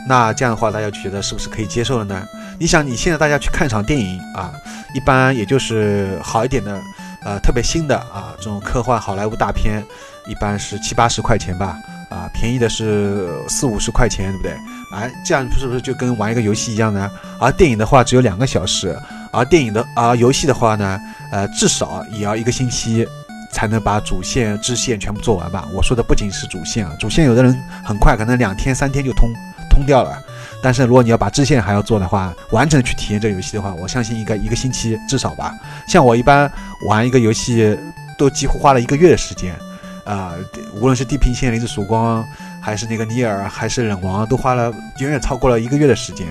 [0.08, 2.24] 那这样的话，大家就觉得是不是可以接受了呢？
[2.60, 4.54] 你想，你现在大家去看场电影啊，
[4.94, 6.80] 一般也就是好一点的，
[7.24, 9.84] 呃，特别新的啊，这种科幻好莱坞大片，
[10.28, 11.76] 一般是七八十块钱吧。
[12.12, 14.52] 啊，便宜的是四五十块钱，对不对？
[14.92, 17.10] 啊，这样是不是就跟玩一个游戏一样呢？
[17.40, 18.94] 而电影的话只有两个小时，
[19.32, 21.00] 而电影的而游戏的话呢，
[21.32, 23.08] 呃，至少也要一个星期
[23.54, 25.66] 才能把主线支线全部做完吧？
[25.74, 29.30] 我说的不仅是主线啊，主线有的人很快，可能两天三天就通
[29.70, 30.22] 通掉了。
[30.62, 35.54] 但是如果你要把支线还要做的话，完整去体验这个游戏的话，我相信一个一个星期至少吧。
[35.88, 36.52] 像我一般
[36.88, 37.76] 玩一个游戏，
[38.18, 39.56] 都几乎花了一个月的时间。
[40.04, 40.34] 啊，
[40.74, 42.26] 无论是地平线、零之曙光，
[42.62, 46.28] 还是那个尼尔，还是忍王，都花了远远超过了一个月的时间。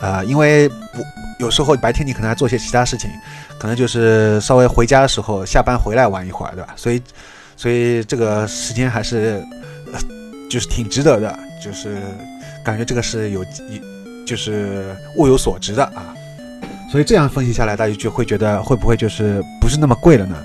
[0.00, 1.04] 啊，因为我
[1.38, 3.10] 有时候白天你可能还做些其他事情，
[3.58, 6.74] 可能就是稍微回家的时候，下班回来玩一会儿，对吧？
[6.76, 7.02] 所以，
[7.56, 9.42] 所以这个时间还是
[10.50, 12.02] 就是挺值得的，就是
[12.62, 13.44] 感觉这个是有，
[14.26, 16.12] 就是物有所值的啊。
[16.92, 20.36] 所以这样分析下来，大家就会觉得会不会就是不是那么贵了呢？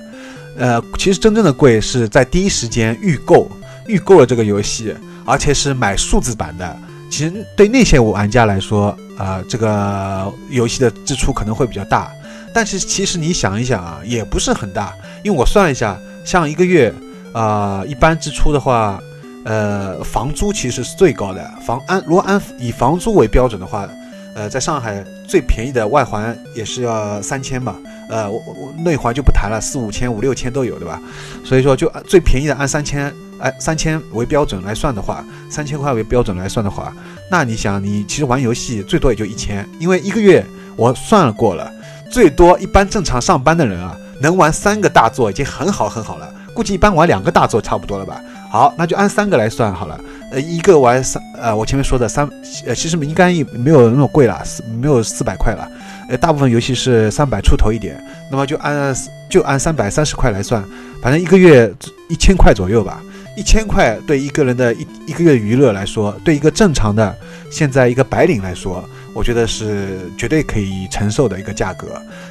[0.61, 3.49] 呃，其实真正的贵是在第一时间预购，
[3.87, 4.95] 预购了这个游戏，
[5.25, 6.77] 而且是买数字版的。
[7.09, 12.11] 其实对那些玩家来说，啊，这个游戏的支出可能会比较大。
[12.53, 14.93] 但是其实你想一想啊，也不是很大，
[15.23, 16.93] 因为我算了一下，像一个月，
[17.33, 19.01] 啊，一般支出的话，
[19.45, 21.43] 呃，房租其实是最高的。
[21.65, 23.89] 房按如果按以房租为标准的话，
[24.33, 27.75] 呃，在上海最便宜的外环也是要三千吧。
[28.09, 31.01] 呃，我我内环就不谈了，四五千、五六千都有，对吧？
[31.45, 36.93] 所以说，就最便宜的按三千，哎，三千为标准来算的话，三千块为标准来算的话，
[37.29, 41.71] 那你想，你其实玩游戏最多也就一千，因为一个月我算了过了，
[42.09, 48.21] 最多一般正常上班的人啊，能玩三个大作已经很好很好了，估计一般玩两个大作差不多了吧？
[48.51, 49.97] 好，那就按三个来算好了，
[50.29, 52.29] 呃，一个玩三，呃，我前面说的三，
[52.65, 55.65] 呃，其实应该没有那么贵了，四没有四百块了。
[56.09, 57.97] 呃，大部分游戏是三百出头一点，
[58.29, 58.93] 那么就按
[59.29, 60.61] 就按三百三十块来算，
[61.01, 61.73] 反正一个月
[62.09, 63.01] 一千块左右吧。
[63.37, 67.15] 一千块对一个人的一一个月娱乐来说，对一个正常的
[67.49, 68.83] 现在一个白领来说，
[69.15, 71.87] 我觉得是绝对可以承受的一个价格。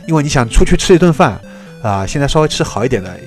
[0.06, 1.40] 因为你想出去吃一顿饭
[1.82, 3.18] 啊，现在稍微吃好一点的，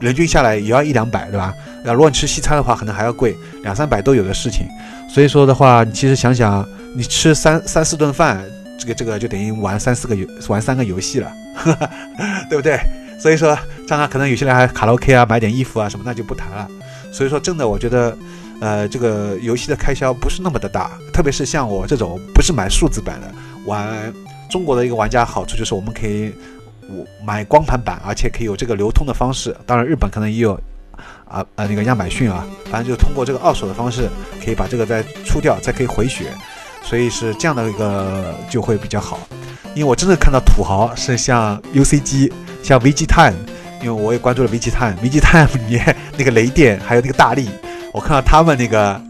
[0.00, 1.52] 人均下来也要一两百，对吧？
[1.84, 4.66] 那如果你吃西餐的话，可能还要贵两三百都有的事情。
[5.08, 6.66] 所以说的话，你其实想想，
[6.96, 8.44] 你吃三三四顿饭。
[8.76, 11.32] 这个这个就等于玩三四个游玩三个游戏了，
[12.50, 12.76] 对不对？
[13.20, 13.56] 所以说，
[13.86, 16.68] 当然可能有些人还卡拉 OK 啊，买点衣服啊什么，那就不谈了。
[17.12, 18.18] 所以说，真的，我觉得，
[18.60, 23.32] 呃，这个游戏的开销不是那么的大，特别是像我这种不是买数字版的，
[23.64, 24.12] 玩
[24.50, 26.32] 中国的一个玩家，好处就是我们可以
[26.88, 29.56] 我买光盘版，而且可以有这个流通的方式。
[29.64, 30.60] 当然，日本可能也有
[31.34, 34.08] 啊啊那个亚马逊啊，反正就通过这个二手的方式，
[34.44, 36.26] 可以把这个再出掉，再可以回血。
[36.82, 39.18] 所以是这样的一个就会比较好，
[39.74, 42.30] 因为我真的看到土豪是像 UCG、
[42.62, 43.34] 像 VG Time，
[43.80, 47.48] 因为我也关注了 VG Time，VG Time 里面那个雷电还有那个大力，
[47.90, 49.00] 我看到他们那个，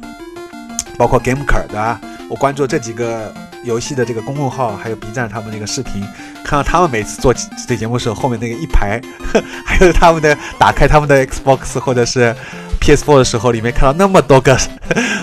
[0.97, 2.01] 包括 Gameker 对吧？
[2.31, 3.35] 我关注这几个
[3.65, 6.07] 游戏的这个公众号，还有 B 站他们那个视频，
[6.45, 7.35] 看到他们每次做
[7.67, 9.01] 这节目时候，后面那个一排，
[9.65, 12.35] 还有他们的打开他们的 Xbox 或者是。
[12.81, 14.55] PS4 的时候，里面看到那么多个，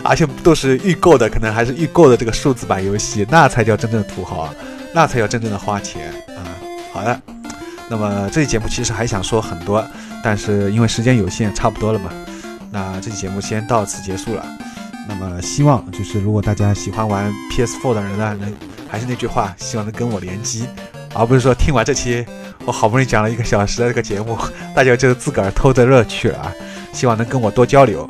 [0.03, 4.51] 而且都是预购的，可能还是预购的这个数字版游戏，那才叫真正的土豪，
[4.95, 6.41] 那才叫真正的花钱啊！
[6.91, 7.21] 好的，
[7.87, 9.85] 那么这期节目其实还想说很多，
[10.23, 12.09] 但是因为时间有限，差不多了嘛，
[12.71, 14.43] 那这期节目先到此结束了。
[15.13, 18.53] 那么希望就是如果大家喜欢玩 PS4 的人呢，能
[18.89, 20.65] 还是那句话，希望能跟我联机，
[21.13, 22.25] 而不是说听完这期
[22.65, 24.37] 我好不容易讲了一个小时的这个节目，
[24.73, 26.51] 大家就自个儿偷着乐去了啊。
[26.93, 28.07] 希望能跟我多交流。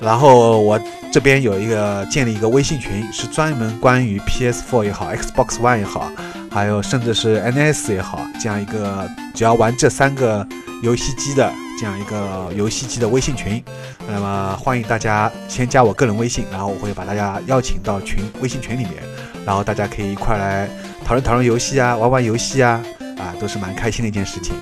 [0.00, 0.78] 然后我
[1.12, 6.10] 这边有一个建立一个微信群，是专门关于 PS4 也好，Xbox One 也好，
[6.50, 10.46] 还有甚至是 NS 也好，这样一个只要玩这三个
[10.84, 13.64] 游戏机的这样一个游戏机的微信群。
[14.06, 19.02] 那么欢迎大家先加我个人微信，然后我会把大家邀请到群微信群里面，
[19.46, 20.68] 然后大家可以一块来
[21.04, 22.82] 讨论讨论游戏啊，玩玩游戏啊，
[23.18, 24.54] 啊，都是蛮开心的一件事情。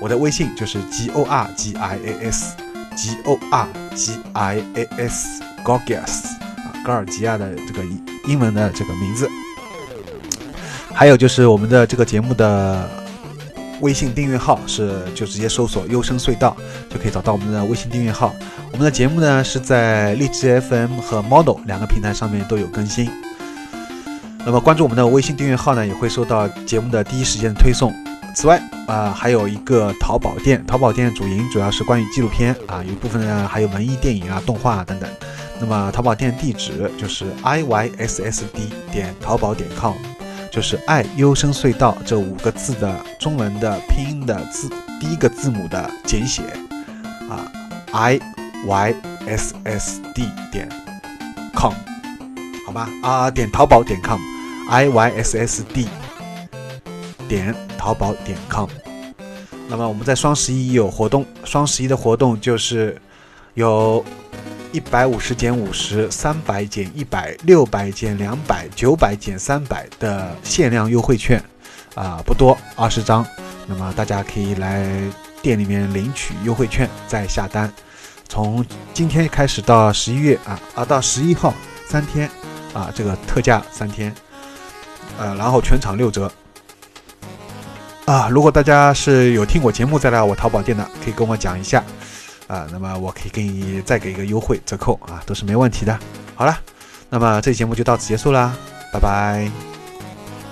[0.00, 2.56] 我的微信就是 G O R G I A S。
[2.96, 7.84] G O R G I A S Gorgias 啊，高尔基亚的这个
[8.26, 9.28] 英文的这个名字。
[10.94, 12.88] 还有就是我们的这个节目的
[13.80, 16.56] 微信订阅号是，就直接搜索“优声隧道”
[16.90, 18.34] 就可以找到我们的微信订阅号。
[18.72, 23.10] 我们的节目呢是在荔枝 FM 和 Model 两个平台上面都有更新。
[24.44, 27.92] 那么关注我们的微信订阅号呢，也会收到节目的第一时间的推送。
[28.34, 35.08] 此外，啊，还有一个淘宝店，淘宝店主营主要是关于纪录片啊，有一部分呢还有文艺电影啊、动画啊等等。
[35.58, 39.94] 那么淘宝店地址就是 i y s s d 点淘宝点 com，
[40.56, 46.44] 就是爱优声隧道这五个字的中文的拼音的字第一个字母的简写
[47.28, 47.44] 啊
[47.92, 48.18] ，i
[48.66, 48.94] y
[49.26, 50.66] s s d 点
[51.54, 51.74] com，
[52.64, 55.86] 好吧啊，点淘宝点 com，i y s s d
[57.28, 57.54] 点。
[57.76, 58.66] 淘宝点 com，
[59.68, 62.98] 那么我们在双十一有活动，双十一的活动就是
[63.52, 64.02] 有
[64.72, 71.42] 一百五十减五十、三百减一百、六百减两百、九百减三百的限量优惠券，
[71.94, 73.26] 啊，不多，二十张。
[73.66, 74.86] 那么大家可以来
[75.42, 77.72] 店里面领取优惠券再下单。
[78.28, 81.54] 从今天开始到十一月啊啊，到十一号
[81.88, 82.30] 三天
[82.72, 84.14] 啊，这个特价三天，
[85.18, 86.30] 呃，然后全场六折。
[88.04, 91.82] 啊，如果大家是有听我节目再来我淘宝店的，可以跟我讲一下，
[92.46, 95.98] 啊，那么我可以给你再给一个优惠折扣啊，都是没问题的。
[96.34, 96.58] 好了，
[97.10, 98.54] 那么这期节目就到此结束啦，
[98.92, 99.50] 拜拜。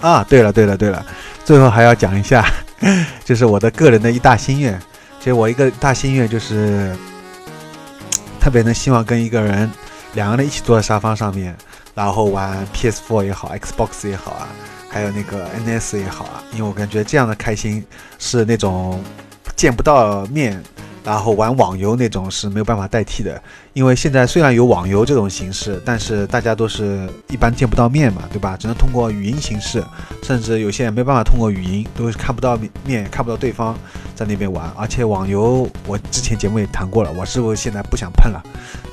[0.01, 1.05] 啊，对了对了对了，
[1.45, 2.45] 最后还要讲一下，
[3.25, 4.79] 就是我的个人的一大心愿，
[5.19, 6.95] 其实我一个大心愿就是
[8.41, 9.71] 特别能希望跟一个人
[10.15, 11.57] 两个人一起坐在沙发上面，
[11.95, 14.49] 然后玩 PS4 也好，Xbox 也好啊。
[14.91, 17.85] 还有那个 NS 也好啊，因为我感觉这样的开心
[18.21, 19.03] 是那种
[19.57, 20.63] 见不到面，
[21.05, 23.41] 然后玩网游那种是没有办法代替的。
[23.75, 28.57] 因为现在虽然有网游这种形式，但是大家都是一般见不到面嘛，对吧？
[28.57, 29.85] 只能通过语音形式，
[30.23, 33.77] 甚至有些人没办法通过语音，都是看不到面，看不到对方
[34.15, 34.73] 在那边玩。
[34.77, 38.43] 而且网游，我之前节目也谈过了，我是不是现在不想碰了？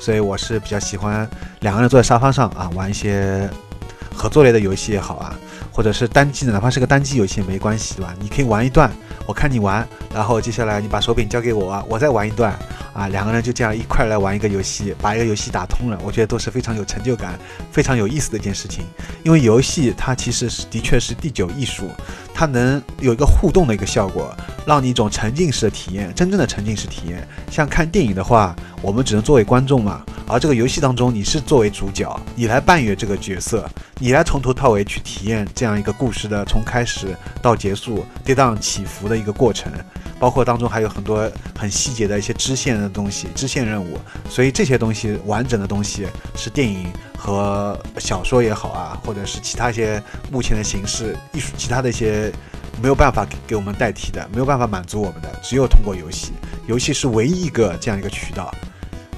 [0.00, 1.28] 所以我是比较喜欢
[1.60, 3.48] 两个人坐在沙发上啊，玩一些
[4.14, 5.38] 合作类的游戏也好啊。
[5.72, 8.14] 或者是单机的，哪怕是个单机游戏也没关系，对吧？
[8.20, 8.92] 你可以玩一段，
[9.26, 12.52] 我看你玩，然后接下来你把手柄交给我，我再玩一段，
[12.92, 17.38] 啊，两个人就这样一块来玩一个游戏，把一个游戏打通了，我觉得都是非常有成就感、
[17.70, 18.84] 非常有意思的一件事情。
[19.22, 21.88] 因为游戏它其实是的确是第九艺术，
[22.34, 27.26] 它能有一个互动的一个效果，让你一种沉浸式的体验，真正的沉浸式体验。
[27.50, 30.04] 像看电影的话，我们只能作为观众嘛。
[30.32, 33.68] 而这个游戏当中，你是作为主角，你来扮演这个角色，
[33.98, 39.70] 你来从头到尾去体验这样一个故事的从开始到结束跌宕起伏的一个过程，
[40.18, 43.98] 包括当中还有很多很细节的一些支线的东西、支线任务。
[44.26, 52.32] 所以这些东西完整的东西是电影和小说也好啊，或者是其他一些目前的形式艺术，其他的一些
[52.80, 56.32] 没有办法给我们代替的，没有办法满足我们的，只有通过游戏，
[56.66, 58.50] 游戏是唯一一个这样一个渠道。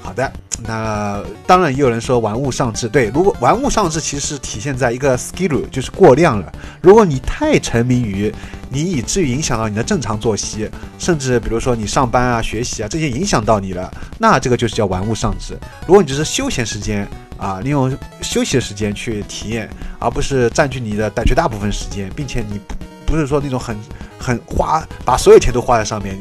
[0.05, 0.31] 好的，
[0.69, 2.87] 那当然也有人说玩物丧志。
[2.87, 6.53] 对，如果玩物丧志，其实体现在一个 skill，就是过量了。
[6.83, 8.33] 如果你太沉迷于，
[8.69, 15.59] 你以至于影响到你的正常作息，甚至比如说你上班啊、学习啊这些影响到你了，那这个就是叫玩物丧志。
[15.87, 17.91] 如果你只是休闲时间啊，利用
[18.21, 22.61] 休息的时间去体验，而不是占据你的大绝大部分时间，并且你
[23.07, 23.75] 不是说那种很
[24.19, 26.15] 很花，把所有钱都花在上面。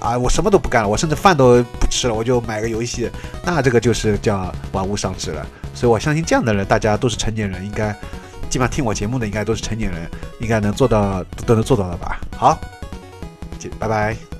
[0.00, 3.10] 啊，我什么都不干了，我甚至饭都不吃了，我就买个游戏，
[3.44, 5.46] 那这个就是叫玩物丧志了。
[5.74, 7.92] 所以我相信这样的人，大家都是成年人，应该
[8.48, 12.20] 基本上听我节目的应该都是成年人，应该能做到，都能做到的吧？
[12.36, 12.58] 好，
[13.78, 14.37] 拜拜。